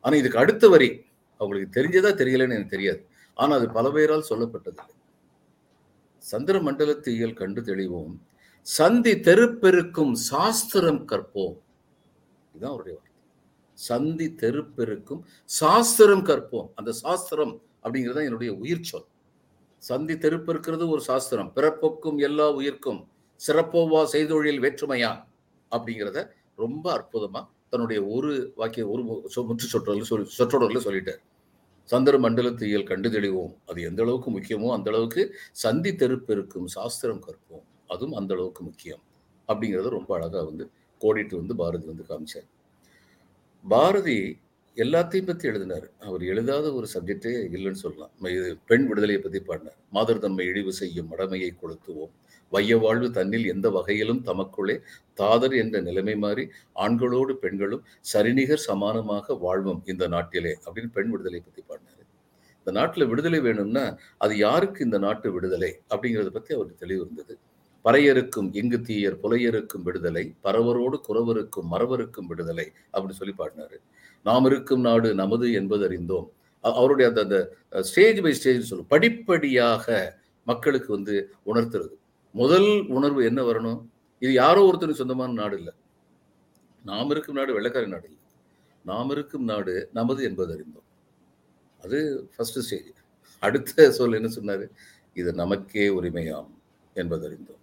ஆனா 0.00 0.16
இதுக்கு 0.16 0.38
அடுத்த 0.38 0.68
வரி 0.68 1.04
அவங்களுக்கு 1.38 1.80
தெரிஞ்சதா 1.80 2.10
தெரியலன்னு 2.14 2.42
எனக்கு 2.42 2.66
தெரியாது. 2.66 3.06
ஆனா 3.34 3.56
அது 3.56 3.70
பல 3.70 3.90
பேரால் 3.90 4.26
சொல்லப்பட்டது 4.30 4.78
சந்திர 6.18 6.58
மண்டலத்தியல் 6.58 7.34
கண்டு 7.34 7.60
தெளிவோம். 7.60 8.16
சந்தி 8.62 9.20
தெருப்பெருக்கும் 9.20 10.14
சாஸ்திரம் 10.14 11.08
கற்போம். 11.08 11.58
இதுதான் 12.50 12.70
அவருடைய 12.70 12.98
வார்த்தை. 12.98 13.22
சந்தி 13.72 14.34
தெருப்பெருக்கும் 14.34 15.22
சாஸ்திரம் 15.44 16.24
கற்போம். 16.24 16.68
அந்த 16.74 16.92
சாஸ்திரம் 16.92 17.62
அப்படிங்கிறது 17.88 18.18
தான் 18.18 18.28
என்னுடைய 18.30 18.52
உயிர் 18.62 18.88
சொல். 18.90 19.06
சந்தி 19.82 20.14
தெருப்பெருக்கிறது 20.24 20.84
ஒரு 20.94 21.02
சாஸ்திரம். 21.10 21.50
பிறப்புக்கும் 21.56 22.18
எல்லா 22.28 22.46
உயிர்க்கும் 22.58 23.00
சிறப்போவா 23.40 24.00
செய்தொழில் 24.14 24.62
வேற்றுமையா? 24.64 25.10
அப்படிங்கிறத 25.72 26.18
ரொம்ப 26.62 26.84
அற்புதமாக 26.96 27.44
தன்னுடைய 27.72 28.00
ஒரு 28.14 28.30
வாக்கிய 28.60 28.84
ஒரு 28.92 29.02
முற்று 29.48 29.66
சொற்றொடரில் 29.72 30.08
சொல்லி 30.10 30.26
சொற்றொடரில் 30.38 30.84
சொல்லிட்டார். 30.86 31.20
சந்திர 31.88 32.14
மண்டலத்து 32.24 32.64
இயல் 32.70 32.88
கண்டு 32.90 33.08
தெளிவோம். 33.16 33.52
அது 33.68 33.78
எந்த 33.88 34.00
அளவுக்கு 34.04 34.30
முக்கியமோ 34.36 34.68
அந்த 34.76 34.88
அளவுக்கு 34.92 35.22
சந்தி 35.62 35.92
தெருப்பெருக்கும் 36.02 36.66
சாஸ்திரம் 36.76 37.22
கற்போம் 37.26 37.64
அதுவும் 37.92 38.16
அந்த 38.20 38.32
அளவுக்கு 38.36 38.62
முக்கியம். 38.68 39.02
அப்படிங்கிறத 39.48 39.90
ரொம்ப 39.98 40.10
அழகாக 40.18 40.44
வந்து 40.50 40.64
கோடிட்டு 41.00 41.34
வந்து 41.40 41.54
பாரதி 41.62 41.86
வந்து 41.92 42.06
காமிச்சார். 42.10 42.48
பாரதி 43.64 44.18
எல்லாத்தையும் 44.82 45.28
பற்றி 45.28 45.44
எழுதினார். 45.50 45.86
அவர் 46.06 46.22
எழுதாத 46.32 46.66
ஒரு 46.78 46.86
சப்ஜெக்டே 46.92 47.30
இல்லைன்னு 47.56 47.80
சொல்லலாம். 47.84 48.12
இது 48.34 48.48
பெண் 48.70 48.84
விடுதலையை 48.88 49.20
பற்றி 49.22 49.40
பாடினார். 49.48 49.78
மாதர் 49.96 50.22
தம்மை 50.24 50.44
இழிவு 50.50 50.72
செய்யும் 50.80 51.08
மடமையை 51.12 51.50
கொளுத்துவோம். 51.62 52.12
வைய 52.52 52.76
வாழ்வு 52.84 53.08
தன்னில் 53.16 53.46
எந்த 53.52 53.66
வகையிலும் 53.76 54.20
தமக்குள்ளே 54.28 54.76
தாதர் 55.20 55.54
என்ற 55.62 55.80
நிலைமை 55.88 56.14
மாறி 56.24 56.44
ஆண்களோடு 56.84 57.34
பெண்களும் 57.44 57.82
சரிநிகர் 58.12 58.66
சமானமாக 58.68 59.38
வாழ்வோம் 59.44 59.82
இந்த 59.92 60.06
நாட்டிலே 60.14 60.52
அப்படின்னு 60.66 60.94
பெண் 60.98 61.10
விடுதலை 61.14 61.40
பற்றி 61.40 61.62
பாடினார். 61.70 62.06
இந்த 62.60 62.72
நாட்டில் 62.78 63.10
விடுதலை 63.10 63.40
வேணும்னா 63.48 63.84
அது 64.24 64.34
யாருக்கு 64.46 64.80
இந்த 64.88 64.98
நாட்டு 65.06 65.28
விடுதலை 65.36 65.72
அப்படிங்கிறத 65.92 66.32
பற்றி 66.38 66.52
அவருக்கு 66.56 66.82
தெளிவு 66.84 67.02
இருந்தது. 67.04 67.34
பறையருக்கும் 67.84 68.48
இங்கு 68.52 68.78
தீயர் 68.78 69.18
புலையருக்கும் 69.22 69.82
விடுதலை 69.82 70.34
பரவரோடு 70.44 70.98
குறவருக்கும் 71.08 71.68
மறவருக்கும் 71.70 72.26
விடுதலை 72.26 72.72
அப்படின்னு 72.92 73.18
சொல்லி 73.20 73.34
பாடினாரு. 73.38 73.76
நாம் 74.22 74.44
இருக்கும் 74.44 74.80
நாடு 74.80 75.14
நமது 75.14 75.52
என்பது 75.52 75.84
அறிந்தோம். 75.84 76.32
அவருடைய 76.60 77.10
அந்த 77.10 77.20
அந்த 77.20 77.82
ஸ்டேஜ் 77.82 78.22
பை 78.22 78.32
ஸ்டேஜ் 78.34 78.66
சொல்லும் 78.66 78.86
படிப்படியாக 78.86 79.86
மக்களுக்கு 80.44 80.92
வந்து 80.92 81.14
உணர்த்துறது. 81.46 81.94
முதல் 82.32 82.86
உணர்வு 82.88 83.24
என்ன 83.24 83.42
வரணும்? 83.42 83.80
இது 84.18 84.32
யாரோ 84.32 84.60
ஒருத்தருக்கு 84.70 85.00
சொந்தமான 85.00 85.32
நாடு 85.32 85.56
இல்லை. 85.56 85.74
நாம் 86.84 87.10
இருக்கும் 87.10 87.34
நாடு 87.34 87.60
வெள்ளக்காரி 87.60 87.86
நாடு 87.86 88.04
இல்லை. 88.04 88.22
நாம் 88.84 89.10
இருக்கும் 89.10 89.44
நாடு 89.44 89.88
நமது 89.92 90.24
என்பது 90.24 90.52
அறிந்தோம். 90.54 90.86
அது 91.82 91.98
ஃபர்ஸ்ட் 92.36 92.58
ஸ்டேஜ் 92.58 92.90
அடுத்த 93.38 93.90
சொல் 93.90 94.12
என்ன 94.12 94.28
சொன்னார்? 94.28 94.68
இது 95.14 95.32
நமக்கே 95.32 95.88
உரிமையாம் 95.88 96.50
என்பது 96.94 97.26
அறிந்தோம். 97.26 97.57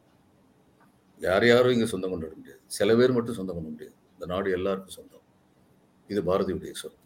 யார் 1.26 1.46
யாரும் 1.48 1.74
இங்கே 1.76 1.86
சொந்தம் 1.86 2.12
கொண்டாட 2.12 2.34
முடியாது. 2.36 2.62
சில 2.78 2.96
பேர் 2.96 3.16
மட்டும் 3.18 3.38
சொந்தம் 3.40 3.58
கொண்ட 3.58 3.70
முடியாது. 3.70 3.96
இந்த 4.14 4.26
நாடு 4.34 4.52
எல்லாருக்கும் 4.52 4.96
சொந்தம். 4.98 5.24
இது 6.10 6.22
பாரதியுடைய 6.22 6.74
சொல். 6.82 6.98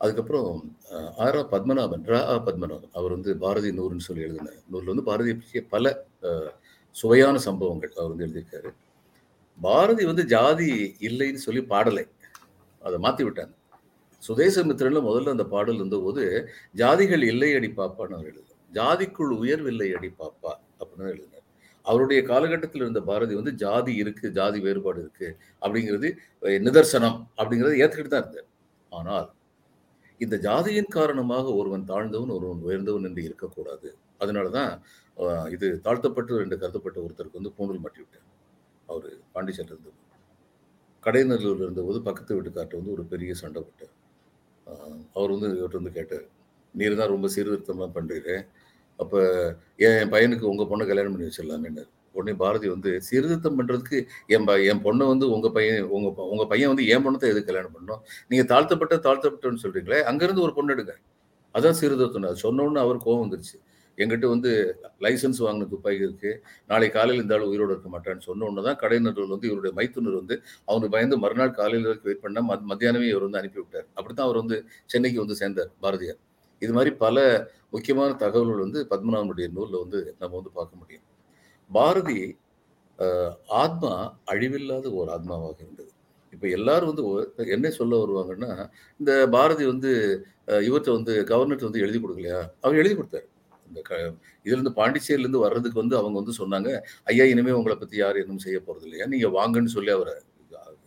அதுக்கப்புறம் 0.00 0.48
ஆரா 1.24 1.42
பத்மநாபன் 1.52 2.04
ரா 2.12 2.18
ஆ. 2.32 2.34
பத்மநாபன் 2.46 2.92
அவர் 2.92 3.12
வந்து 3.12 3.30
பாரதி 3.36 3.70
நூறுன்னு 3.78 4.06
சொல்லி 4.08 4.24
எழுதின 4.26 4.54
நூலில் 4.70 4.92
வந்து 4.92 5.06
பாரதியை 5.10 5.34
பற்றிய 5.36 5.62
பல 5.74 5.92
சுவையான 6.96 7.36
சம்பவங்கள் 7.38 7.92
அவர் 7.96 8.12
வந்து 8.12 8.26
எழுதியிருக்காரு. 8.26 8.70
பாரதி 9.58 10.04
வந்து 10.04 10.24
ஜாதி 10.26 10.68
இல்லைன்னு 11.08 11.44
சொல்லி 11.46 11.62
பாடலை. 11.72 12.04
அதை 12.82 12.96
மாற்றி 12.98 13.24
விட்டாங்க. 13.24 13.54
சுதேசமித்திரன்ல 14.22 15.00
முதல்ல 15.08 15.34
அந்த 15.36 15.46
பாடல் 15.54 15.74
இருந்தபோது 15.74 16.22
ஜாதிகள் 16.76 17.24
இல்லை 17.32 17.50
அடி 17.54 17.68
பாப்பான்னு 17.78 18.16
அவர் 18.16 18.30
எழுதுறார் 18.30 18.50
ஜாதிக்குள் 18.72 19.32
உயர்வில்லை 19.42 19.88
அடி 19.96 20.10
பாப்பா 20.20 20.52
அப்படின்னு 20.80 21.12
எழுதினார். 21.14 21.33
அவருடைய 21.84 22.20
காலகட்டத்தில் 22.30 22.84
இருந்த 22.84 23.00
பாரதி 23.08 23.34
வந்து 23.40 23.52
ஜாதி 23.62 23.92
இருக்கு 24.02 24.26
ஜாதி 24.38 24.58
வேறுபாடு 24.66 25.00
இருக்கு 25.04 25.28
அப்படிங்கிறது 25.62 26.08
நிதர்சனம் 26.66 27.18
அப்படிங்கிறத 27.38 27.74
ஏற்றுக்கிட்டு 27.82 28.12
தான் 28.14 28.24
இருந்தார். 28.24 28.48
ஆனால் 28.92 29.28
இந்த 30.20 30.36
ஜாதியின் 30.46 30.94
காரணமாக 30.98 31.46
ஒருவன் 31.60 31.88
தாழ்ந்தவன் 31.90 32.34
ஒருவன் 32.36 32.62
உயர்ந்தவன் 32.68 33.06
என்று 33.08 33.22
இருக்கக்கூடாது. 33.28 33.88
அதனால 34.22 34.46
தான் 34.58 34.72
இது 35.54 35.66
தாழ்த்தப்பட்டு 35.86 36.40
என்று 36.44 36.56
கருதப்பட்ட 36.62 36.98
ஒருத்தருக்கு 37.04 37.40
வந்து 37.40 37.54
பூணூல் 37.58 37.82
மாட்டி 37.84 38.00
விட்டார் 38.02 38.28
அவர் 38.88 39.06
பாண்டிச்சேரியில் 39.34 39.74
இருந்தது 39.74 40.00
கடைநல்லூரில் 41.06 41.64
இருந்தபோது 41.66 41.98
பக்கத்து 42.08 42.36
வீட்டுக்கார்ட்ட 42.36 42.78
வந்து 42.80 42.94
ஒரு 42.96 43.02
பெரிய 43.12 43.32
சண்டை 43.40 43.60
போட்டார். 43.64 43.94
அவர் 45.16 45.32
வந்து 45.34 45.48
இவர்கிட்ட 45.50 45.80
வந்து 45.80 45.96
கேட்டார் 45.98 46.26
நீர் 46.74 47.00
தான் 47.00 47.12
ரொம்ப 47.14 47.26
சீர்திருத்தம்லாம் 47.34 47.96
பண்ணுறீங்க 47.96 48.30
அப்போ 48.96 49.20
என் 49.76 50.10
பையனுக்கு 50.10 50.40
உங்கள் 50.40 50.66
பொண்ணை 50.66 50.86
கல்யாணம் 50.86 51.12
பண்ணி 51.12 51.30
வச்சிடலாமேன்னு 51.30 51.88
உடனே 52.12 52.36
பாரதி 52.36 52.68
வந்து 52.68 53.00
சீர்திருத்தம் 53.00 53.58
பண்ணுறதுக்கு 53.58 54.06
என் 54.26 54.44
ப- 54.44 54.62
என் 54.62 54.84
பொண்ணை 54.84 55.06
வந்து 55.06 55.30
உங்கள் 55.30 55.52
பையன் 55.52 55.82
உங்கள் 55.82 56.12
ப- 56.16 56.46
பையன் 56.46 56.68
வந்து 56.68 56.86
என் 56.86 57.06
பொண்ணை 57.06 57.14
எதுக்கு 57.14 57.44
கல்யாணம் 57.44 57.70
பண்ணோம் 57.74 57.98
நீங்கள் 58.28 58.46
தாழ்த்தப்பட்ட 58.46 58.96
தாழ்த்தப்பட்டன்னு 58.96 59.56
சொல்கிறீங்களே 59.62 60.02
அங்கேருந்து 60.02 60.40
ஒரு 60.40 60.54
பொண்ணு 60.54 60.74
எடுங்க. 60.74 60.94
அதான் 61.54 61.70
சீர்திருத்தம் 61.70 62.22
அது 62.22 62.36
சொன்ன 62.36 62.80
அவர் 62.80 62.96
கோவம் 62.96 63.28
வந்துருச்சு. 63.28 63.56
எங்கிட்ட 63.98 64.28
வந்து 64.28 64.80
லைசன்ஸ் 65.00 65.38
வாங்கின 65.38 65.68
துப்பாக்கி 65.68 66.00
இருக்கு. 66.00 66.42
நாளை 66.66 66.88
காலையில் 66.88 67.22
இந்த 67.22 67.34
ஆள் 67.34 67.40
உயிரோடு 67.40 67.72
இருக்க 67.72 67.98
மாட்டான்னு 67.98 68.18
சொன்ன 68.18 68.44
உடனே 68.44 68.66
தான் 68.66 68.76
கடைநல்லூர் 68.76 69.28
வந்து 69.28 69.46
இவருடைய 69.46 69.74
மைத்துனர் 69.74 70.12
வந்து 70.12 70.42
அவனுக்கு 70.64 70.90
பயந்து 70.90 71.18
மறுநாள் 71.18 71.50
காலையில் 71.50 71.86
வரைக்கும் 71.86 72.12
வெயிட் 72.12 72.20
பண்ண 72.20 72.40
மத்- 72.42 72.72
மத்தியானமே 72.72 73.08
இவர் 73.08 73.22
வந்து 73.22 73.38
அனுப்பி 73.38 73.58
விட்டார் 73.58 73.86
அப்படித்தான் 73.88 74.26
அவர் 74.26 74.38
வந்து 74.38 74.64
சென்னைக்கு 74.86 75.18
வந்து 75.18 75.34
சேர்ந்தார் 75.34 75.70
பாரதியார். 75.80 76.16
இது 76.58 76.72
மாதிரி 76.72 76.94
பல 76.94 77.50
முக்கியமான 77.74 78.10
தகவல்கள் 78.22 78.64
வந்து 78.64 78.80
பத்மநாபனுடைய 78.90 79.46
நூலில் 79.54 79.82
வந்து 79.82 80.00
நம்ம 80.20 80.32
வந்து 80.38 80.52
பார்க்க 80.58 80.80
முடியும். 80.80 81.06
பாரதி 81.70 82.18
ஆத்மா 83.62 83.92
அழிவில்லாத 84.32 84.86
ஒரு 84.98 85.08
ஆத்மாவாக 85.14 85.58
இருந்தது. 85.64 85.90
இப்போ 86.32 86.46
எல்லாரும் 86.56 86.90
வந்து 86.90 87.04
என்ன 87.54 87.66
சொல்ல 87.76 87.94
வருவாங்கன்னா 88.02 88.50
இந்த 89.00 89.12
பாரதி 89.34 89.64
வந்து 89.72 89.90
அஹ், 90.48 90.62
வந்து 90.96 91.12
கவர்னர்ட்ட 91.30 91.68
வந்து 91.68 91.82
எழுதி 91.84 91.98
கொடுக்கலையா? 92.00 92.40
அவர் 92.64 92.80
எழுதி 92.82 92.94
கொடுத்தாரு. 92.94 93.26
இந்த 93.68 93.80
க 93.82 93.92
இதுலேருந்து 94.46 94.72
பாண்டிச்சேரியிலேருந்து 94.78 95.44
வர்றதுக்கு 95.44 95.78
வந்து 95.82 95.96
அவங்க 96.00 96.16
வந்து 96.20 96.34
சொன்னாங்க 96.40 96.70
ஐயா 97.06 97.24
இனிமேல் 97.30 97.58
உங்களை 97.58 97.76
பற்றி 97.76 97.96
யாரும் 98.00 98.22
எதுவும் 98.24 98.42
செய்ய 98.44 98.58
போகிறது 98.60 98.86
இல்லையா? 98.88 99.06
நீங்க 99.12 99.28
வாங்கன்னு 99.36 99.72
சொல்லி 99.76 99.92
அவரை 99.96 100.14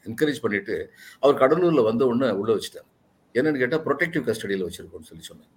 என்கரேஜ் 0.05 0.43
பண்ணிவிட்டு 0.43 0.75
அவர் 1.23 1.39
கடலூரில் 1.41 1.87
வந்த 1.87 2.03
உடனே 2.09 2.29
உள்ளே 2.41 2.53
வச்சுட்டாங்க 2.55 2.89
என்னன்னு 3.35 3.61
கேட்டால் 3.63 3.83
ப்ரொடெக்டிவ் 3.87 4.23
கஸ்டடியில் 4.27 4.67
வச்சுருக்கோன்னு 4.67 5.09
சொல்லி 5.09 5.25
சொன்னாங்க 5.29 5.53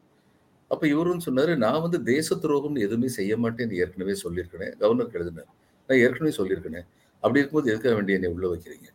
அப்ப 0.70 0.82
இவரும் 0.92 1.24
சொன்னாரு 1.26 1.52
நான் 1.64 1.82
வந்து 1.84 1.98
தேச 2.12 2.36
துரோகம்னு 2.44 2.84
எதுவுமே 2.86 3.08
செய்ய 3.18 3.32
மாட்டேன்னு 3.44 3.78
ஏற்கனவே 3.82 4.14
சொல்லியிருக்கேன். 4.24 4.72
கவர்னருக்கு 4.82 5.18
எழுதினார் 5.20 5.50
நான் 5.88 6.00
ஏற்கனவே 6.04 6.32
சொல்லியிருக்கேன். 6.40 6.86
அப்படி 7.22 7.40
இருக்கும்போது 7.40 7.70
எதுக்காக 7.72 7.94
வேண்டிய 7.98 8.18
என்னை 8.18 8.30
உள்ள 8.36 8.46
வைக்கிறீங்க? 8.52 8.88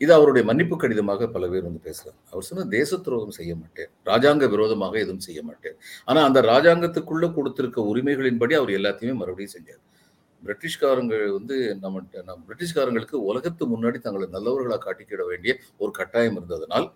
இது 0.00 0.12
அவருடைய 0.16 0.42
மன்னிப்பு 0.50 0.74
கடிதமாக 0.82 1.26
பல 1.32 1.44
பேர் 1.52 1.66
வந்து 1.68 1.82
பேசுறாங்க 1.88 2.20
அவர் 2.32 2.46
சொன்ன 2.48 2.66
தேச 2.76 2.98
துரோகம் 3.06 3.34
செய்ய 3.38 3.52
மாட்டேன். 3.62 3.90
ராஜாங்க 4.10 4.44
விரோதமாக 4.54 4.94
எதுவும் 5.04 5.24
செய்ய 5.26 5.40
மாட்டேன். 5.48 5.76
ஆனா 6.04 6.20
அந்த 6.28 6.40
ராஜாங்கத்துக்குள்ள 6.52 7.26
கொடுத்திருக்க 7.38 7.80
உரிமைகளின்படி 7.92 8.54
அவர் 8.60 8.72
எல்லாத்தையுமே 8.78 9.16
மறுபடியும் 9.22 9.54
செஞ்சார். 9.56 9.82
பிரிட்டிஷ்காரங்க 10.42 11.14
வந்து 11.38 11.56
நம்ம 11.82 12.02
நம்ம 12.28 12.40
பிரிட்டிஷ்காரங்களுக்கு 12.48 13.16
உலகத்து 13.30 13.64
முன்னாடி 13.72 13.98
தங்களை 14.06 14.26
நல்லவர்களாக 14.36 14.80
காட்டிக்கிட 14.86 15.24
வேண்டிய 15.30 15.52
ஒரு 15.82 15.92
கட்டாயம் 15.98 16.36
இருந்ததனால் 16.38 16.86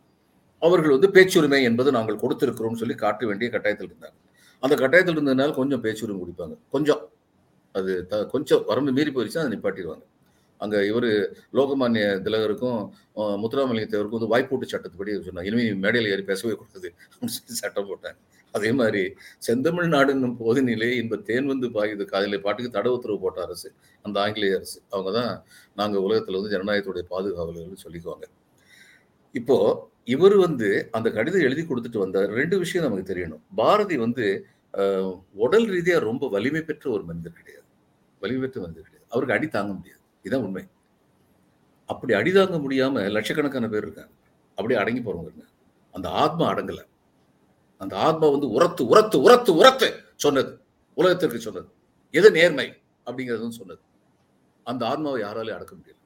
அவர்கள் 0.66 0.94
வந்து 0.96 1.10
பேச்சுரிமை 1.16 1.60
என்பது 1.70 1.90
நாங்கள் 1.96 2.20
கொடுத்திருக்கிறோம்னு 2.22 2.80
சொல்லி 2.82 2.96
காட்ட 3.04 3.22
வேண்டிய 3.30 3.48
கட்டாயத்தில் 3.54 3.88
இருந்தாங்க. 3.90 4.16
அந்த 4.62 4.74
கட்டாயத்தில் 4.82 5.16
இருந்ததுனால 5.16 5.54
கொஞ்சம் 5.60 5.82
பேச்சுரிமை 5.86 6.18
குடிப்பாங்க. 6.22 6.54
கொஞ்சம். 6.74 7.02
அது 7.74 7.92
த 8.10 8.16
கொஞ்சம் 8.34 8.62
வரம்பு 8.70 8.90
மீறி 8.98 9.10
போயிடுச்சு 9.14 9.40
அதை 9.42 9.50
நிப்பாட்டிடுவாங்க. 9.54 10.04
அங்கே 10.60 10.78
இவர் 10.90 11.08
லோகமானிய 11.58 12.04
திலகருக்கும் 12.26 12.78
முத்துராமலிங்க 13.42 13.88
தேவருக்கும் 13.94 14.18
வந்து 14.18 14.30
வாய்ப்பூட்டு 14.34 14.66
சட்டத்துப்படி 14.72 15.14
சொன்னாங்க. 15.28 15.48
இனிமே 15.50 15.64
மேடையில் 15.84 16.10
ஏறி 16.14 16.24
பேசவே 16.30 16.54
கூடாது 16.60 16.88
அப்படின்னு 17.08 17.34
சொல்லி 17.36 17.56
சட்டம் 17.62 17.88
போட்டாங்க. 17.90 18.18
அதே 18.54 18.70
மாதிரி 18.80 19.02
செந்தமிழ் 19.46 19.94
பொகுதி 20.42 20.60
நிலை 20.70 20.88
இன்ப 21.00 21.16
தேன் 21.30 21.50
வந்து 21.52 21.68
பாயுது. 21.76 22.04
காதலை 22.12 22.38
பாட்டுக்கு 22.46 22.70
தட 22.76 22.88
உத்தரவு 22.96 23.18
போட்ட 23.24 23.40
அரசு 23.46 23.68
அந்த 24.04 24.16
ஆங்கிலேய 24.24 24.58
அரசு. 24.60 24.78
அவங்க 24.94 25.10
தான் 25.18 25.32
நாங்கள் 25.80 26.04
உலகத்தில் 26.06 26.38
வந்து 26.38 26.52
ஜனநாயகத்துடைய 26.54 27.04
பாதுகாவலர்கள்னு 27.14 27.82
சொல்லிக்குவாங்க. 27.86 28.26
இப்போது 29.34 29.72
இவர் 30.04 30.36
வந்து 30.36 30.88
அந்த 30.90 31.10
கடிதம் 31.10 31.40
எழுதி 31.40 31.62
கொடுத்துட்டு 31.62 31.98
வந்தார் 31.98 32.28
ரெண்டு 32.28 32.58
விஷயம் 32.58 32.88
நமக்கு 32.88 33.14
தெரியணும். 33.14 33.42
பாரதி 33.54 33.96
வந்து 33.96 34.46
உடல் 35.32 35.66
ரீதியாக 35.66 36.04
ரொம்ப 36.04 36.28
வலிமை 36.28 36.62
பெற்ற 36.62 36.90
ஒரு 36.90 37.04
மனிதர் 37.04 37.32
கிடையாது. 37.32 37.66
வலிமை 38.20 38.42
பெற்ற 38.42 38.60
மனிதர் 38.60 38.82
கிடையாது. 38.82 39.10
அவருக்கு 39.10 39.36
அடி 39.36 39.48
தாங்க 39.48 39.72
முடியாது. 39.72 40.00
இதுதான் 40.22 40.46
உண்மை. 40.46 40.64
அப்படி 41.86 42.12
அடி 42.12 42.32
தாங்க 42.32 42.58
முடியாமல் 42.58 43.10
லட்சக்கணக்கான 43.10 43.68
பேர் 43.68 43.82
இருக்காங்க. 43.82 44.12
அப்படியே 44.50 44.80
அடங்கி 44.80 45.00
போறவங்க 45.00 45.28
இருக்காங்க. 45.30 45.54
அந்த 45.92 46.08
ஆத்மா 46.08 46.44
அடங்கலை. 46.54 46.84
அந்த 47.78 47.94
ஆத்மா 48.08 48.26
வந்து 48.28 48.48
உரத்து 48.50 48.82
உரத்து 48.86 49.20
உரத்து 49.20 49.54
உரத்து 49.54 49.88
சொன்னது. 50.16 50.52
உலகத்திற்கு 50.94 51.40
சொன்னது. 51.40 51.68
எது 52.10 52.30
நேர்மை? 52.30 52.66
அப்படிங்கிறது 53.06 53.48
சொன்னது. 53.48 53.80
அந்த 54.64 54.86
ஆத்மாவை 54.86 55.22
யாராலையும் 55.22 55.58
அடக்க 55.58 55.74
முடியல. 55.74 56.00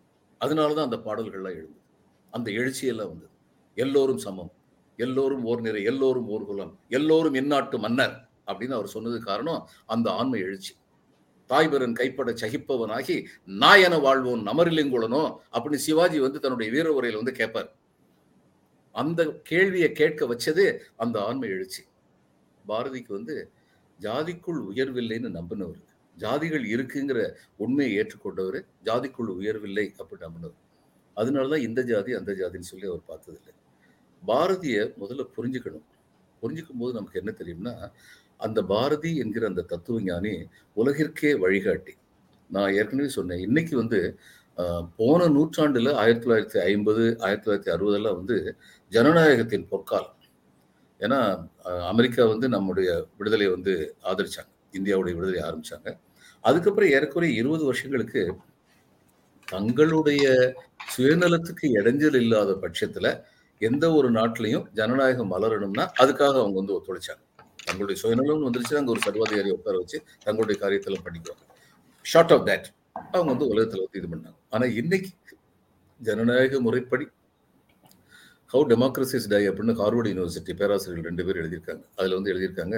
அதனாலதான் 0.45 0.87
அந்த 0.87 0.97
பாடல்கள்லாம் 0.97 1.59
எழுந்தது. 1.61 1.81
அந்த 2.31 2.51
எழுச்சியெல்லாம் 2.51 3.11
வந்தது. 3.13 3.37
எல்லோரும் 3.79 4.19
சமம். 4.19 4.53
எல்லோரும் 4.97 5.45
ஓர் 5.45 5.61
நிறை 5.61 5.83
எல்லோரும் 5.83 6.29
ஓர் 6.29 6.45
குலம் 6.45 6.73
எல்லோரும் 6.89 7.35
எந்நாட்டு 7.35 7.79
மன்னர் 7.79 8.15
அப்படின்னு 8.47 8.77
அவர் 8.79 8.95
சொன்னது 8.95 9.19
காரணம் 9.21 9.69
அந்த 9.87 10.11
ஆண்மை 10.11 10.41
எழுச்சி. 10.41 10.73
தாய்பரன் 11.49 11.93
கைப்பட 11.93 12.33
சகிப்பவனாகி 12.33 13.17
நாயன 13.45 13.99
வாழ்வோன் 13.99 14.47
நமரிலிங்குளனோ 14.47 15.23
அப்படின்னு 15.53 15.83
சிவாஜி 15.87 16.19
வந்து 16.19 16.41
தன்னுடைய 16.41 16.73
வீர 16.73 16.89
உரையில 16.99 17.21
வந்து 17.21 17.33
கேட்பார் 17.33 17.71
அந்த 18.93 19.41
கேள்வியை 19.43 19.93
கேட்க 19.93 20.27
வச்சது 20.27 20.67
அந்த 20.97 21.17
ஆண்மை 21.21 21.49
எழுச்சி. 21.49 21.83
பாரதிக்கு 22.69 23.13
வந்து 23.13 23.37
ஜாதிக்குள் 24.01 24.61
உயர்வில்லைன்னு 24.71 25.31
நம்பினவர். 25.39 25.83
ஜாதிகள் 26.19 26.67
இருக்குங்கிற 26.75 27.19
உண்மையை 27.57 27.93
ஏற்றுக்கொண்டவர். 27.99 28.59
ஜாதிக்குள் 28.85 29.31
உயர்வில்லை 29.41 29.87
அப்படின்னு 29.99 30.27
நம்பினவர். 30.27 30.59
அதனாலதான் 31.17 31.65
இந்த 31.69 31.83
ஜாதி 31.83 32.13
அந்த 32.13 32.33
ஜாதின்னு 32.33 32.71
சொல்லி 32.73 32.87
அவர் 32.87 33.07
பார்த்ததில்லை. 33.07 33.53
பாரதிய 34.27 34.77
முதல்ல 35.01 35.25
புரிஞ்சுக்கணும். 35.37 35.87
புரிஞ்சுக்கும் 36.43 36.81
போது 36.81 36.93
நமக்கு 36.99 37.21
என்ன 37.21 37.33
தெரியும்னா 37.39 37.75
அந்த 38.37 38.61
பாரதி 38.63 39.13
என்கிற 39.17 39.45
அந்த 39.47 39.63
தத்துவ 39.71 40.01
ஞானி 40.01 40.33
உலகிற்கே 40.77 41.31
வழிகாட்டி. 41.45 41.95
நான் 42.51 42.75
ஏற்கனவே 42.79 43.09
சொன்னேன் 43.09 43.45
இன்னைக்கு 43.47 43.75
வந்து 43.77 44.01
போன 44.97 45.27
நூற்றாண்டுல 45.35 45.91
ஆயிரத்தி 46.03 46.25
தொள்ளாயிரத்தி 46.25 46.59
ஐம்பது 46.71 47.03
ஆயிரத்தி 47.27 47.47
தொள்ளாயிரத்தி 47.47 47.73
அறுபதெல்லாம் 47.75 48.19
வந்து 48.21 48.37
ஜனநாயகத்தின் 48.93 49.67
பொற்காலம். 49.73 50.15
ஏன்னா 51.01 51.19
அமெரிக்கா 51.93 52.23
வந்து 52.27 52.47
நம்முடைய 52.55 52.91
விடுதலையை 53.19 53.51
வந்து 53.55 53.75
ஆதரிச்சாங்க. 54.11 54.51
இந்தியாவுடைய 54.73 55.15
விடுதலை 55.19 55.41
ஆரம்பிச்சாங்க. 55.49 55.89
அதுக்கப்புறம் 56.45 56.93
ஏறக்குறைய 56.97 57.41
இருபது 57.41 57.65
வருஷங்களுக்கு 57.65 58.23
தங்களுடைய 59.49 60.25
சுயநலத்துக்கு 60.95 61.67
இடைஞ்சல் 61.79 62.19
இல்லாத 62.23 62.51
பட்சத்துல 62.63 63.07
எந்த 63.59 63.93
ஒரு 63.93 64.11
நாட்டிலையும் 64.11 64.65
ஜனநாயகம் 64.73 65.31
மலரணும்னா 65.33 65.85
அதுக்காக 66.03 66.35
அவங்க 66.43 66.57
வந்து 66.63 66.77
ஒத்துழைச்சாங்க. 66.79 67.23
தங்களுடைய 67.65 68.01
சுயநலம் 68.03 68.45
வந்துருச்சு. 68.47 68.75
அங்கே 68.77 68.91
ஒரு 68.91 69.01
சர்வாதிகாரி 69.01 69.51
உட்கார 69.51 69.77
வச்சு 69.77 70.03
தங்களுடைய 70.25 70.57
காரியத்தெல்லாம் 70.63 71.05
பண்ணிக்குவாங்க. 71.07 71.45
ஷார்ட் 72.03 72.33
ஆஃப் 72.33 72.47
தேட் 72.49 72.69
அவங்க 73.13 73.31
வந்து 73.33 73.47
உலகத்தில் 73.47 73.85
வந்து 73.85 73.99
இது 74.01 74.09
பண்ணாங்க. 74.15 74.39
ஆனால் 74.51 74.75
இன்னைக்கு 74.75 75.11
ஜனநாயக 76.01 76.61
முறைப்படி 76.61 77.07
ஹவு 78.53 78.65
டெமோக்ரஸிஸ் 78.73 79.29
டை 79.29 79.49
அப்படின்னு 79.49 79.75
ஹார்வர்ட் 79.81 80.11
யூனிவர்சிட்டி 80.13 80.53
பேராசிரியர்கள் 80.61 81.09
ரெண்டு 81.11 81.25
பேர் 81.27 81.41
எழுதியிருக்காங்க. 81.43 81.83
அதில் 81.97 82.15
வந்து 82.15 82.33
எழுதியிருக்காங்க 82.35 82.77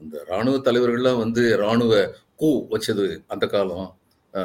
இந்த 0.00 0.24
ராணுவ 0.24 0.56
தலைவர்கள்லாம் 0.56 1.18
வந்து 1.18 1.56
ராணுவ 1.56 1.92
கூ 2.36 2.48
வச்சது 2.70 3.06
அந்த 3.26 3.46
காலம். 3.46 3.88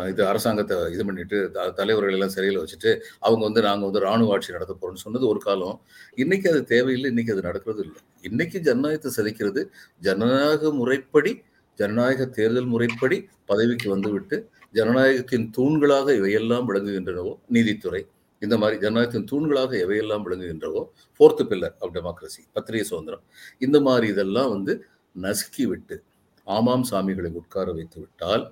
இது 0.09 0.21
அரசாங்கத்தை 0.25 0.77
இது 0.91 1.03
பண்ணிட்டு 1.05 1.37
த- 1.51 1.71
தலைவர்கள் 1.71 2.15
எல்லாம் 2.15 2.33
சிறையில் 2.33 2.59
வச்சுட்டு 2.59 2.91
அவங்க 3.19 3.43
வந்து 3.45 3.61
நாங்கள் 3.61 3.87
வந்து 3.89 3.99
ராணுவ 3.99 4.33
ஆட்சி 4.33 4.51
நடத்த 4.51 4.73
போறோம்னு 4.73 5.03
சொன்னது 5.03 5.25
ஒரு 5.27 5.39
காலம். 5.39 5.77
இன்னைக்கு 6.17 6.47
அது 6.51 6.61
தேவையில்லை 6.65 7.09
இன்னைக்கு 7.09 7.33
அது 7.33 7.41
நடக்கிறது 7.41 7.81
இல்லை. 7.85 7.99
இன்னைக்கு 8.23 8.59
ஜனநாயகத்தை 8.59 9.11
சிதைக்கிறது 9.17 9.61
ஜனநாயக 10.01 10.71
முறைப்படி 10.73 11.31
ஜனநாயக 11.79 12.25
தேர்தல் 12.35 12.65
முறைப்படி 12.65 13.17
பதவிக்கு 13.45 13.87
வந்துவிட்டு 13.89 14.37
ஜனநாயகத்தின் 14.75 15.47
தூண்களாக 15.57 16.07
இவையெல்லாம் 16.15 16.67
விளங்குகின்றனவோ 16.69 17.33
நீதித்துறை 17.49 18.01
இந்த 18.41 18.55
மாதிரி 18.57 18.77
ஜனநாயகத்தின் 18.81 19.29
தூண்களாக 19.31 19.71
எவையெல்லாம் 19.83 20.23
விளங்குகின்றவோ 20.25 20.81
ஃபோர்த்து 21.19 21.43
பில்லர் 21.45 21.75
ஆஃப் 21.81 21.93
டெமோக்ரஸி 21.95 22.41
பத்திரிகை 22.53 22.85
சுதந்திரம் 22.85 23.23
இந்த 23.59 23.79
மாதிரி 23.81 24.07
இதெல்லாம் 24.07 24.49
வந்து 24.49 24.73
நசுக்கி 25.15 25.65
விட்டு 25.65 25.95
ஆமாம் 26.47 26.85
சாமிகளை 26.91 27.31
உட்கார 27.33 27.71
வைத்து 27.71 27.99
விட்டால் 27.99 28.43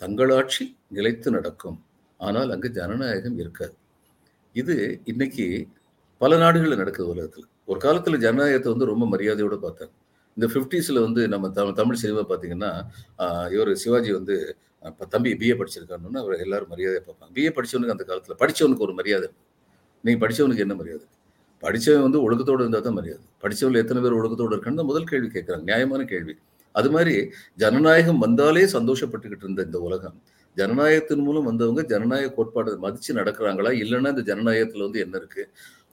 தங்களாட்சி 0.00 0.64
நிலைத்து 0.96 1.28
நடக்கும். 1.36 1.78
ஆனால் 2.20 2.50
அங்கு 2.54 2.68
ஜனநாயகம் 2.78 3.36
இருக்காது. 3.42 3.74
இது 4.54 4.74
இன்னைக்கு 5.12 5.46
பல 6.22 6.36
நாடுகளில் 6.42 6.80
நடக்குது 6.82 7.10
உலகத்தில் 7.14 7.46
ஒரு 7.70 7.78
காலத்தில் 7.84 8.22
ஜனநாயகத்தை 8.24 8.70
வந்து 8.74 8.90
ரொம்ப 8.92 9.04
மரியாதையோடு 9.12 9.56
பார்த்தாங்க. 9.66 9.92
இந்த 10.36 10.46
ஃபிஃப்டிஸில் 10.52 11.00
வந்து 11.04 11.22
நம்ம 11.34 11.46
தமிழ் 11.58 11.78
தமிழ் 11.80 12.00
சினிமா 12.02 12.22
பார்த்தீங்கன்னா 12.32 12.70
இவர் 13.54 13.70
சிவாஜி 13.82 14.10
வந்து 14.18 14.34
இப்போ 14.90 15.04
தம்பி 15.14 15.30
பிஏ 15.40 15.54
படிச்சிருக்காருன்னு 15.60 16.20
அவர் 16.24 16.42
எல்லாரும் 16.44 16.70
மரியாதையை 16.74 17.02
பார்ப்பாங்க. 17.06 17.32
பிஏ 17.38 17.50
படித்தவனுக்கு 17.56 17.94
அந்த 17.96 18.04
காலத்தில் 18.10 18.38
படித்தவனுக்கு 18.42 18.86
ஒரு 18.88 18.94
மரியாதை 19.00 19.28
நீங்கள் 20.04 20.22
படித்தவனுக்கு 20.22 20.64
என்ன 20.66 20.76
மரியாதை 20.82 21.06
படித்தவன் 21.62 22.06
வந்து 22.06 22.20
ஒழுக்கத்தோடு 22.26 22.62
இருந்தால் 22.64 22.86
தான் 22.86 22.96
மரியாதை. 22.98 23.24
படிச்சவங்க 23.42 23.80
எத்தனை 23.84 24.00
பேர் 24.04 24.16
ஒழுக்கத்தோடு 24.18 24.54
இருக்கான்னு 24.54 24.80
தான் 24.80 24.90
முதல் 24.90 25.08
கேள்வி 25.10 25.28
கேட்குறாங்க. 25.34 25.64
நியாயமான 25.70 26.04
கேள்வி. 26.12 26.34
அது 26.74 26.90
மாதிரி 26.90 27.14
ஜனநாயகம் 27.56 28.18
வந்தாலே 28.18 28.64
சந்தோஷப்பட்டுக்கிட்டு 28.76 29.46
இருந்த 29.46 29.62
இந்த 29.62 29.78
உலகம். 29.78 30.16
ஜனநாயகத்தின் 30.56 31.24
மூலம் 31.26 31.44
வந்தவங்க 31.44 31.82
ஜனநாயக 31.84 32.32
கோட்பாடு 32.32 32.70
மதிச்சு 32.82 33.12
நடக்கிறாங்களா? 33.14 33.70
இல்லைன்னா 33.82 34.10
இந்த 34.14 34.24
ஜனநாயகத்துல 34.30 34.86
வந்து 34.88 35.00
என்ன 35.00 35.16
இருக்கு? 35.16 35.42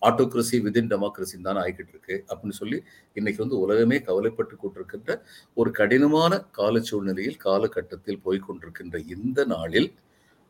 ஆட்டோக்ரஸி 0.01 0.57
விதின் 0.65 0.89
டெமோக்ரஸின்னு 0.93 1.47
தான் 1.49 1.59
ஆகிக்கிட்டு 1.63 1.93
இருக்கு. 1.95 2.15
அப்படின்னு 2.29 2.57
சொல்லி 2.61 2.77
இன்னைக்கு 3.13 3.43
வந்து 3.43 3.59
உலகமே 3.59 3.97
கவலைப்பட்டு 3.99 4.55
கொண்டிருக்கின்ற 4.55 5.11
ஒரு 5.53 5.71
கடினமான 5.71 6.39
கால 6.51 6.81
சூழ்நிலையில் 6.81 7.37
காலகட்டத்தில் 7.37 8.23
போய்க்கொண்டிருக்கின்ற 8.25 8.97
இந்த 9.07 9.45
நாளில் 9.45 9.89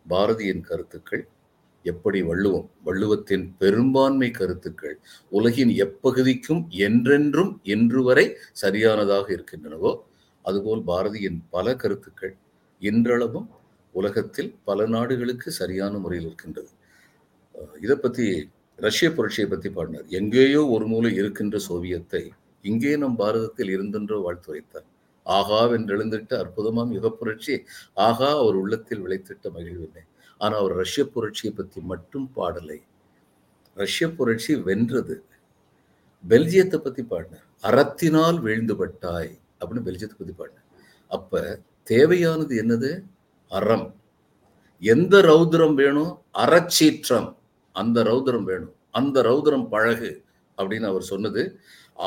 பாரதியின் 0.06 0.62
கருத்துக்கள் 0.62 1.24
எப்படி 1.86 2.20
வள்ளுவம் 2.22 2.68
வள்ளுவத்தின் 2.86 3.46
பெரும்பான்மை 3.58 4.30
கருத்துக்கள் 4.32 4.96
உலகின் 5.32 5.72
எப்பகுதிக்கும் 5.84 6.62
என்றென்றும் 6.80 7.52
இன்று 7.64 8.04
வரை 8.04 8.26
சரியானதாக 8.54 9.28
இருக்கின்றனவோ 9.36 9.92
அதுபோல் 10.48 10.84
பாரதியின் 10.90 11.40
பல 11.56 11.76
கருத்துக்கள் 11.82 12.36
இன்றளவும் 12.82 13.48
உலகத்தில் 13.96 14.52
பல 14.68 14.80
நாடுகளுக்கு 14.96 15.50
சரியான 15.62 15.94
முறையில் 16.04 16.28
இருக்கின்றது. 16.28 16.72
இதை 17.84 17.96
பற்றி 18.04 18.26
ரஷ்ய 18.80 19.08
புரட்சியை 19.18 19.48
பற்றி 19.50 19.70
பாடினார். 19.78 20.08
எங்கேயோ 20.20 20.62
ஒரு 20.76 20.86
மூலை 20.92 21.12
இருக்கின்ற 21.22 21.58
சோவியத்தை 21.68 22.22
இங்கே 22.66 22.92
நம் 23.04 23.18
பாரதத்தில் 23.22 23.72
இருந்தென்றோ 23.76 24.18
வாழ்த்துரைத்தார். 24.26 24.88
ஆகா 25.26 25.60
வென்றெழுந்திட்ட 25.72 26.34
அற்புதமாம் 26.44 26.92
யுக 26.98 27.08
புரட்சி 27.20 27.56
ஆகா 28.08 28.30
அவர் 28.42 28.58
உள்ளத்தில் 28.62 29.02
விளைத்திட்ட 29.06 29.46
மகிழ்வில்லை 29.56 30.04
ஆனால் 30.42 30.60
அவர் 30.62 30.76
ரஷ்ய 30.82 31.04
புரட்சியை 31.16 31.52
பற்றி 31.54 31.80
மட்டும் 31.92 32.28
பாடலை. 32.38 32.80
ரஷ்ய 33.78 34.06
புரட்சி 34.20 34.54
வென்றது. 34.68 35.16
பெல்ஜியத்தை 36.24 36.80
பற்றி 36.86 37.04
பாடினார். 37.12 37.46
அறத்தினால் 37.70 38.40
வீழ்ந்துபட்டாய் 38.46 39.34
அப்படின்னு 39.60 39.86
பெல்ஜியத்தை 39.88 40.18
குதிப்பாடு 40.18 40.36
பாடினார் 40.40 40.66
அப்ப 41.16 41.42
தேவையானது 41.92 42.54
என்னது? 42.64 42.90
அறம். 43.52 43.88
எந்த 44.82 45.16
ரௌத்ரம் 45.30 45.76
வேணும்? 45.82 46.14
அறச்சீற்றம். 46.44 47.30
அந்த 47.76 47.98
ரௌத்ரம் 48.10 48.48
வேணும். 48.52 48.74
அந்த 49.00 49.18
ரௌத்ரம் 49.30 49.68
பழகு 49.74 50.12
அப்படின்னு 50.58 50.88
அவர் 50.92 51.06
சொன்னது. 51.12 51.44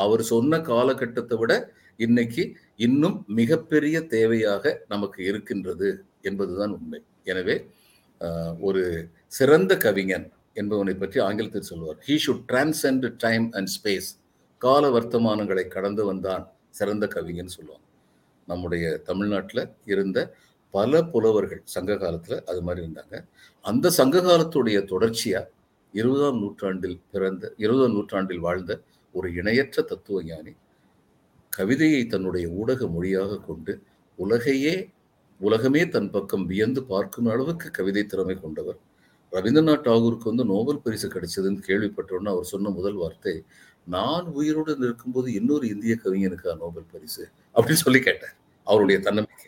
அவர் 0.03 0.23
சொன்ன 0.31 0.59
காலகட்டத்தை 0.69 1.37
விட 1.41 1.53
இன்னைக்கு 2.05 2.43
இன்னும் 2.87 3.17
மிகப்பெரிய 3.39 3.97
தேவையாக 4.15 4.73
நமக்கு 4.93 5.19
இருக்கின்றது 5.29 5.89
என்பதுதான் 6.29 6.73
உண்மை. 6.77 6.99
எனவே 7.31 7.55
ஒரு 8.67 8.83
சிறந்த 9.37 9.73
கவிஞன் 9.85 10.25
என்பவனை 10.61 10.93
பற்றி 11.01 11.19
ஆங்கிலத்தில் 11.27 11.69
சொல்வார். 11.71 11.99
He 12.07 12.15
should 12.25 12.45
transcend 12.51 13.05
time 13.25 13.45
and 13.57 13.71
space 13.75 14.09
கால 14.61 14.83
வர்த்தமானங்களை 14.97 15.65
கடந்து 15.75 16.01
வந்தான். 16.09 16.43
சிறந்த 16.71 17.05
கவிஞன்னு 17.15 17.55
சொல்லுவாங்க. 17.57 17.87
நம்முடைய 18.47 18.85
தமிழ்நாட்டில் 18.97 19.63
இருந்த 19.85 20.19
பல 20.73 21.01
புலவர்கள் 21.03 21.61
சங்க 21.63 21.93
காலத்துல 21.93 22.35
அது 22.41 22.61
மாதிரி 22.61 22.81
இருந்தாங்க. 22.87 23.15
அந்த 23.65 23.89
சங்க 23.89 24.21
காலத்துடைய 24.21 24.77
தொடர்ச்சியா 24.93 25.41
இருபதாம் 25.93 26.39
நூற்றாண்டில் 26.39 26.99
பிறந்த 27.11 27.53
இருபதாம் 27.57 27.93
நூற்றாண்டில் 27.93 28.39
வாழ்ந்த 28.39 28.73
ஒரு 29.15 29.27
இணையற்ற 29.33 29.81
தத்துவ 29.81 30.23
ஞானி 30.23 30.53
கவிதையை 31.53 32.01
தன்னுடைய 32.05 32.45
ஊடக 32.49 32.87
மொழியாக 32.87 33.39
கொண்டு 33.39 33.73
உலகையே 34.19 34.75
உலகமே 35.39 35.81
தன் 35.89 36.09
பக்கம் 36.09 36.45
வியந்து 36.45 36.81
பார்க்கும் 36.83 37.25
அளவுக்கு 37.25 37.67
கவிதை 37.71 38.03
திறமை 38.05 38.35
கொண்டவர். 38.35 38.79
ரவீந்திரநாத் 39.31 39.85
டாகூருக்கு 39.87 40.31
வந்து 40.31 40.45
நோபல் 40.45 40.81
பரிசு 40.81 41.07
கிடைச்சதுன்னு 41.09 41.61
கேள்விப்பட்டோன்னு 41.67 42.31
அவர் 42.33 42.51
சொன்ன 42.53 42.69
முதல் 42.69 42.93
வார்த்தை 42.93 43.33
நான் 43.87 44.25
உயிரோடு 44.25 44.75
இருக்கும்போது 44.79 45.33
இன்னொரு 45.33 45.67
இந்திய 45.67 45.97
கவிஞனுக்கா 46.03 46.57
நோபல் 46.57 46.91
பரிசு 46.91 47.23
அப்படின்னு 47.55 47.83
சொல்லி 47.85 47.99
கேட்டார். 47.99 48.35
அவருடைய 48.63 49.01
தன்னம்பிக்கை. 49.01 49.47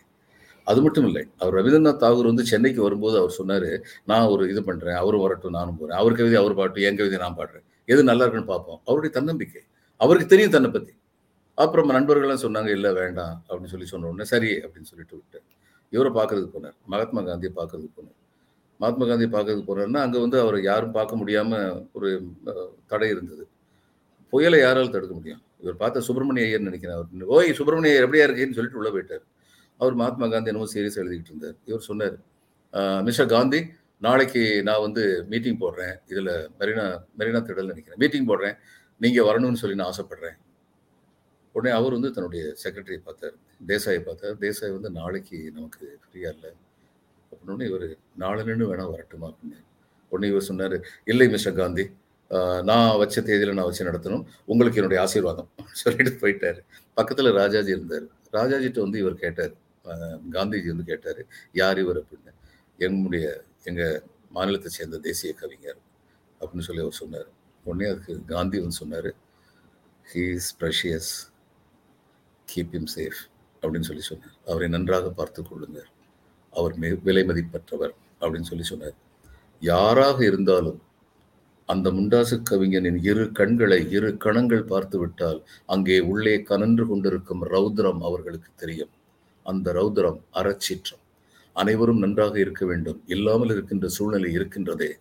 அது 0.63 0.81
மட்டும் 0.81 1.05
இல்லை 1.05 1.23
அவர் 1.37 1.53
ரவீந்திரநாத் 1.53 2.01
தாகூர் 2.03 2.25
வந்து 2.25 2.45
சென்னைக்கு 2.45 2.81
வரும்போது 2.81 3.17
அவர் 3.17 3.35
சொன்னாரு 3.37 3.83
நான் 4.05 4.25
ஒரு 4.25 4.49
இது 4.49 4.63
பண்றேன் 4.63 4.95
அவரும் 4.95 5.21
வரட்டும் 5.21 5.51
நானும் 5.51 5.77
போறேன். 5.77 5.97
அவர் 5.97 6.13
கவிதை 6.13 6.37
அவர் 6.41 6.53
பாட்டு 6.53 6.81
என் 6.81 6.97
கவிதை 6.97 7.17
நான் 7.17 7.35
பாடுறேன். 7.35 7.65
எது 7.85 8.03
நல்லா 8.03 8.23
இருக்குன்னு 8.23 8.51
பார்ப்போம். 8.51 8.81
அவருடைய 8.85 9.15
தன்னம்பிக்கை. 9.15 9.61
அவருக்கு 9.97 10.27
தெரியும் 10.27 10.51
தன்னை 10.51 10.71
பத்தி. 10.71 10.93
அப்புறம் 11.55 11.89
நண்பர்கள்லாம் 11.89 12.43
சொன்னாங்க 12.45 12.69
இல்லை 12.69 12.91
வேண்டாம் 12.93 13.43
அப்படின்னு 13.49 13.65
சொல்லி 13.65 13.85
சொன்ன 13.85 14.07
உடனே 14.07 14.23
சரி 14.23 14.51
அப்படின்னு 14.51 14.89
சொல்லிட்டு 14.91 15.15
விட்டேன் 15.15 15.45
இவரை 15.89 16.11
பார்க்கறதுக்கு 16.13 16.55
போனார். 16.55 16.77
மகாத்மா 16.85 17.21
காந்தியை 17.21 17.53
பார்க்கறதுக்கு 17.55 17.97
போனார். 17.97 18.17
மகாத்மா 18.79 19.05
காந்தியை 19.05 19.31
பார்க்கறதுக்கு 19.35 19.67
போனார்னா 19.69 19.97
அங்கே 19.97 20.19
வந்து 20.19 20.39
அவரை 20.39 20.63
யாரும் 20.63 20.91
பார்க்க 20.91 21.15
முடியாம 21.15 21.51
ஒரு 21.93 22.27
தடை 22.87 23.09
இருந்தது. 23.09 23.47
புயலை 24.33 24.59
யாரால் 24.65 24.93
தடுக்க 24.95 25.13
முடியும்? 25.19 25.41
இவர் 25.63 25.77
பார்த்த 25.81 26.05
சுப்பிரமணிய 26.07 26.47
ஐயர் 26.49 26.67
நினைக்கிறேன் 26.69 26.97
அவர் 26.97 27.29
ஓய் 27.35 27.57
சுப்பிரமணிய 27.59 27.93
ஐயர் 27.93 28.05
எப்படியா 28.07 28.25
இருக்கேன்னு 28.27 28.57
சொல்லிட்டு 28.57 28.79
உள்ள 28.81 28.89
போயிட்டார். 28.95 29.23
அவர் 29.79 29.95
மகாத்மா 30.01 30.25
காந்தி 30.33 30.51
என்னமோ 30.51 30.67
சீரியஸ் 30.73 30.99
எழுதிக்கிட்டு 31.01 31.31
இருந்தார். 31.33 31.57
இவர் 31.69 31.87
சொன்னார் 31.89 32.15
மிஸ்டர் 33.07 33.31
காந்தி 33.33 33.59
நாளைக்கு 34.05 34.41
நான் 34.67 34.83
வந்து 34.85 35.03
மீட்டிங் 35.31 35.59
போடுறேன். 35.63 35.95
இதில் 36.11 36.31
மெரினா 36.59 36.85
மெரினா 37.19 37.39
திடல் 37.49 37.71
நினைக்கிறேன். 37.71 37.99
மீட்டிங் 38.03 38.27
போடுறேன். 38.29 38.55
நீங்கள் 39.03 39.27
வரணும்னு 39.29 39.61
சொல்லி 39.61 39.77
நான் 39.79 39.91
ஆசைப்படுறேன். 39.91 40.37
உடனே 41.55 41.71
அவர் 41.79 41.95
வந்து 41.97 42.09
தன்னுடைய 42.15 42.43
செக்ரட்டரியை 42.63 43.01
பார்த்தார். 43.07 43.35
தேசாயை 43.71 44.01
பார்த்தார். 44.07 44.35
தேசாய் 44.43 44.75
வந்து 44.77 44.89
நாளைக்கு 44.99 45.37
நமக்கு 45.57 45.83
ஃப்ரீயாக 46.03 46.35
இல்லை. 46.35 46.51
அப்படின்னு 47.31 47.67
இவர் 47.69 47.85
நாலு 48.23 48.41
நின்று 48.47 48.69
வேணால் 48.71 48.91
வரட்டுமா? 48.93 49.27
அப்படின்னு 49.31 49.59
உடனே 50.11 50.27
இவர் 50.33 50.47
சொன்னார் 50.49 50.77
இல்லை 51.11 51.27
மிஸ்டர் 51.35 51.59
காந்தி. 51.61 51.85
நான் 52.69 52.97
வச்ச 52.97 53.15
தேதியில் 53.21 53.57
நான் 53.57 53.67
வச்சு 53.69 53.87
நடத்தணும். 53.89 54.23
உங்களுக்கு 54.45 54.79
என்னுடைய 54.79 54.99
ஆசீர்வாதம் 55.03 55.49
சொல்லிட்டு 55.81 56.13
போயிட்டார். 56.21 56.59
பக்கத்தில் 56.93 57.37
ராஜாஜி 57.41 57.71
இருந்தார். 57.75 58.05
ராஜாஜிட்ட 58.37 58.79
வந்து 58.85 58.99
இவர் 58.99 59.21
கேட்டார். 59.23 59.53
காந்திஜி 60.35 60.67
வந்து 60.73 60.89
கேட்டார் 60.91 61.21
யார் 61.61 61.79
இவர் 61.83 61.99
அப்படின்னு? 62.01 62.33
எங்களுடைய 62.77 63.25
எங்கள் 63.63 64.01
மாநிலத்தை 64.29 64.69
சேர்ந்த 64.71 64.97
தேசிய 64.97 65.33
கவிஞர் 65.41 65.79
அப்படின்னு 66.41 66.67
சொல்லி 66.67 66.81
அவர் 66.81 66.99
சொன்னார். 67.01 67.29
உடனே 67.63 67.89
அதுக்கு 67.91 68.13
காந்தி 68.25 68.57
வந்து 68.59 68.79
சொன்னார் 68.81 69.09
he 70.11 70.23
is 70.37 70.49
precious 70.59 71.11
keep 72.47 72.73
him 72.79 72.89
safe 72.95 73.19
அப்படின்னு 73.61 73.89
சொல்லி 73.89 74.05
சொன்னார். 74.09 74.33
அவரை 74.45 74.67
நன்றாக 74.67 75.11
பார்த்து 75.19 75.43
கொள்ளுங்கள். 75.43 75.89
அவர் 76.53 76.73
மிக 76.83 76.97
விலை 77.03 77.23
மதிப்பற்றவர் 77.29 77.93
அப்படின்னு 78.21 78.49
சொல்லி 78.51 78.65
சொன்னார். 78.71 78.97
யாராக 79.59 80.17
இருந்தாலும் 80.25 80.81
அந்த 81.73 81.87
முண்டாசு 81.91 82.35
கவிஞனின் 82.49 82.97
இரு 83.09 83.23
கண்களை 83.39 83.77
இரு 83.97 84.09
கணங்கள் 84.25 84.63
பார்த்துவிட்டால் 84.71 85.39
அங்கே 85.73 85.97
உள்ளே 86.11 86.35
கனன்று 86.49 86.83
கொண்டிருக்கும் 86.87 87.43
ரௌத்ரம் 87.53 88.01
அவர்களுக்கு 88.09 88.49
தெரியும். 88.55 88.91
அந்த 89.45 89.67
ரௌத்ரம் 89.79 90.19
அறச்சீற்றம். 90.39 91.01
அனைவரும் 91.55 92.01
நன்றாக 92.03 92.35
இருக்க 92.39 92.63
வேண்டும். 92.65 92.99
இல்லாமல் 93.15 93.51
இருக்கின்ற 93.55 93.87
சூழ்நிலை 93.87 94.29
இருக்கின்றதே. 94.37 94.91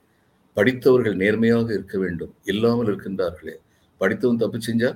படித்தவர்கள் 0.57 1.17
நேர்மையாக 1.23 1.69
இருக்க 1.79 1.97
வேண்டும். 1.99 2.33
இல்லாமல் 2.53 2.89
இருக்கின்றார்களே. 2.91 3.57
படித்தவன் 4.01 4.43
தப்பு 4.43 4.59
செஞ்சா 4.69 4.91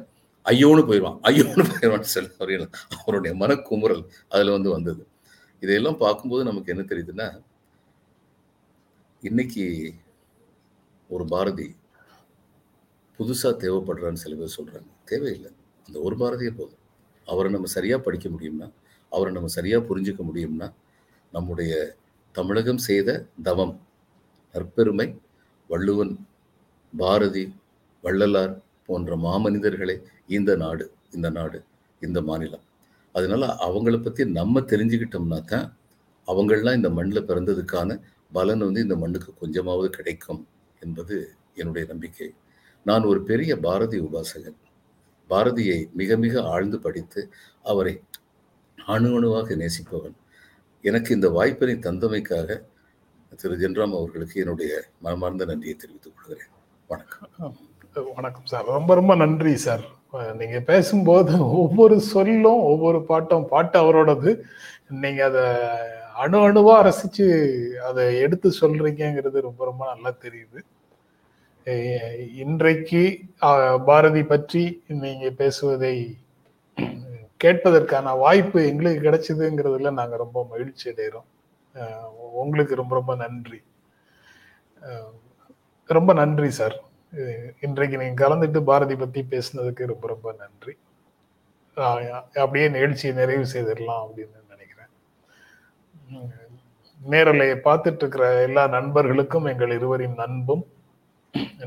ஐயோன்னு 0.46 0.82
போயிடுவான். 0.88 1.18
ஐயோன்னு 1.30 1.64
போயிடுவான்னு 1.70 2.12
சொல்லி 2.14 2.30
அவர்கள் 2.38 2.72
அவருடைய 2.98 3.32
மனக்குமுறல் 3.42 4.02
அதுல 4.34 4.54
வந்து 4.56 4.70
வந்தது. 4.76 5.02
இதையெல்லாம் 5.62 6.02
பார்க்கும்போது 6.04 6.42
நமக்கு 6.50 6.72
என்ன 6.74 6.84
தெரியுதுன்னா 6.90 7.28
இன்னைக்கு 9.22 9.64
ஒரு 11.10 11.24
பாரதி 11.32 11.66
புதுசாக 13.18 13.52
தேவைப்படுறான்னு 13.62 14.22
சில 14.22 14.34
பேர் 14.40 14.56
சொல்கிறாங்க 14.56 14.90
தேவையில்லை. 15.10 15.50
அந்த 15.86 15.96
ஒரு 16.06 16.16
பாரதியே 16.22 16.52
போதும். 16.58 16.82
அவரை 17.28 17.48
நம்ம 17.54 17.68
சரியாக 17.76 18.00
படிக்க 18.06 18.26
முடியும்னா 18.34 18.66
அவரை 19.12 19.30
நம்ம 19.36 19.48
சரியாக 19.58 19.82
புரிஞ்சுக்க 19.88 20.22
முடியும்னா 20.28 20.68
நம்முடைய 21.32 21.72
தமிழகம் 22.34 22.82
செய்த 22.88 23.10
தவம் 23.48 23.74
நற்பெருமை 24.54 25.06
வள்ளுவன் 25.70 26.12
பாரதி 26.92 27.44
வள்ளலார் 28.04 28.54
போன்ற 28.88 29.16
மாமனிதர்களே 29.26 29.96
இந்த 30.36 30.50
நாடு 30.62 30.84
இந்த 31.16 31.28
நாடு 31.38 31.58
இந்த 32.02 32.18
மாநிலம். 32.28 32.64
அதனால 33.14 33.46
அவங்கள 33.66 33.96
பற்றி 34.02 34.22
நம்ம 34.38 34.60
தெரிஞ்சுக்கிட்டோம்னா 34.72 35.38
தான் 35.52 35.66
அவங்கள்லாம் 36.28 36.78
இந்த 36.80 36.90
மண்ணில் 36.98 37.26
பிறந்ததுக்கான 37.30 37.98
பலன் 38.36 38.64
வந்து 38.66 38.84
இந்த 38.86 38.96
மண்ணுக்கு 39.02 39.30
கொஞ்சமாவது 39.42 39.88
கிடைக்கும். 39.98 40.40
என்பது 40.86 41.16
என்னுடைய 41.54 41.88
நம்பிக்கை. 41.88 42.28
நான் 42.86 43.08
ஒரு 43.10 43.20
பெரிய 43.30 43.52
பாரதி 43.66 43.98
உபாசகன். 44.00 44.60
பாரதியை 45.30 45.78
மிக 45.92 46.16
மிக 46.16 46.42
ஆழ்ந்து 46.54 46.78
படித்து 46.78 47.20
அவரை 47.62 47.94
அணு 48.86 49.10
அணுவாக 49.16 49.54
நேசிப்பவன். 49.54 50.16
எனக்கு 50.82 51.14
இந்த 51.14 51.28
வாய்ப்பினை 51.30 51.74
தந்தமைக்காக 51.74 52.60
திரு 53.36 53.56
ஜென்ராம் 53.62 53.96
அவர்களுக்கு 53.98 54.40
என்னுடைய 54.40 54.72
மனமார்ந்த 54.98 55.44
நன்றியை 55.44 55.76
தெரிவித்துக் 55.76 56.12
கொள்கிறேன். 56.16 56.52
வணக்கம். 56.86 57.54
வணக்கம் 58.14 58.46
சார். 58.46 58.64
ரொம்ப 58.64 58.94
ரொம்ப 58.94 59.14
நன்றி 59.14 59.56
சார். 59.56 59.84
நீங்க 60.38 60.60
பேசும்போது 60.60 61.32
ஒவ்வொரு 61.62 62.00
சொல்லும் 62.00 62.62
ஒவ்வொரு 62.72 62.98
பாட்டும் 63.04 63.48
பாட்டு 63.48 63.78
அவரோடது. 63.80 64.30
நீங்க 65.02 65.20
அதை 65.30 65.44
அணு 66.14 66.38
அணுவா 66.48 66.76
ரசிச்சு 66.88 67.26
அதை 67.88 68.18
எடுத்து 68.18 68.48
சொல்றீங்கிறது 68.60 69.40
ரொம்ப 69.48 69.64
ரொம்ப 69.70 69.84
நல்லா 69.94 70.12
தெரியுது. 70.20 70.60
இன்றைக்கு 72.42 73.00
பாரதி 73.86 74.20
பற்றி 74.24 74.60
நீங்க 75.02 75.30
பேசுவதை 75.38 75.94
கேட்பதற்கான 77.44 78.12
வாய்ப்பு 78.18 78.58
எங்களுக்கு 78.68 79.00
கிடைச்சதுங்கிறதுல 79.06 79.90
நாங்க 79.98 80.16
ரொம்ப 80.22 80.40
மகிழ்ச்சி 80.50 80.84
அடைகிறோம் 80.90 81.26
உங்களுக்கு 82.42 82.74
ரொம்ப 82.80 82.94
ரொம்ப 82.94 83.14
நன்றி. 83.22 83.58
ரொம்ப 85.88 86.12
நன்றி 86.20 86.50
சார். 86.58 86.76
இன்றைக்கு 87.66 88.00
நீங்க 88.02 88.16
கலந்துட்டு 88.22 88.62
பாரதி 88.70 88.96
பத்தி 89.02 89.26
பேசுனதுக்கு 89.32 89.90
ரொம்ப 89.92 90.06
ரொம்ப 90.14 90.36
நன்றி. 90.42 90.76
அப்படியே 92.42 92.68
நிகழ்ச்சியை 92.76 93.12
நிறைவு 93.16 93.44
செய்திடலாம் 93.54 94.04
அப்படின்னு 94.04 94.38
நினைக்கிறேன். 94.54 94.92
நேரலையை 97.00 97.58
பார்த்துட்டு 97.68 98.02
இருக்கிற 98.04 98.24
எல்லா 98.48 98.66
நண்பர்களுக்கும் 98.78 99.50
எங்கள் 99.54 99.76
இருவரின் 99.80 100.18
நண்பும் 100.24 100.64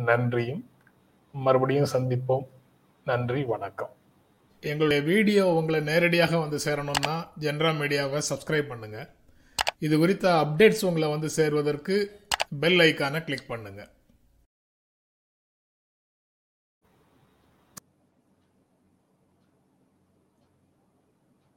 நன்றியும். 0.10 0.62
மறுபடியும் 1.36 1.92
சந்திப்போம். 1.96 2.46
நன்றி 3.08 3.42
வணக்கம். 3.54 3.94
எங்களுடைய 4.64 5.02
வீடியோ 5.12 5.44
உங்களை 5.60 5.80
நேரடியாக 5.92 6.34
வந்து 6.44 6.58
சேரணும்னா 6.66 7.16
ஜென்ரா 7.44 7.72
மீடியாவை 7.82 8.22
சப்ஸ்கிரைப் 8.32 8.72
பண்ணுங்கள் 8.72 9.08
இது 9.86 9.96
குறித்த 9.98 10.26
அப்டேட்ஸ் 10.44 10.86
உங்களை 10.90 11.10
வந்து 11.16 11.30
சேர்வதற்கு 11.38 11.96
பெல் 12.62 12.82
ஐக்கானை 12.88 13.20
கிளிக் 13.28 13.50
பண்ணுங்கள் 13.52 13.90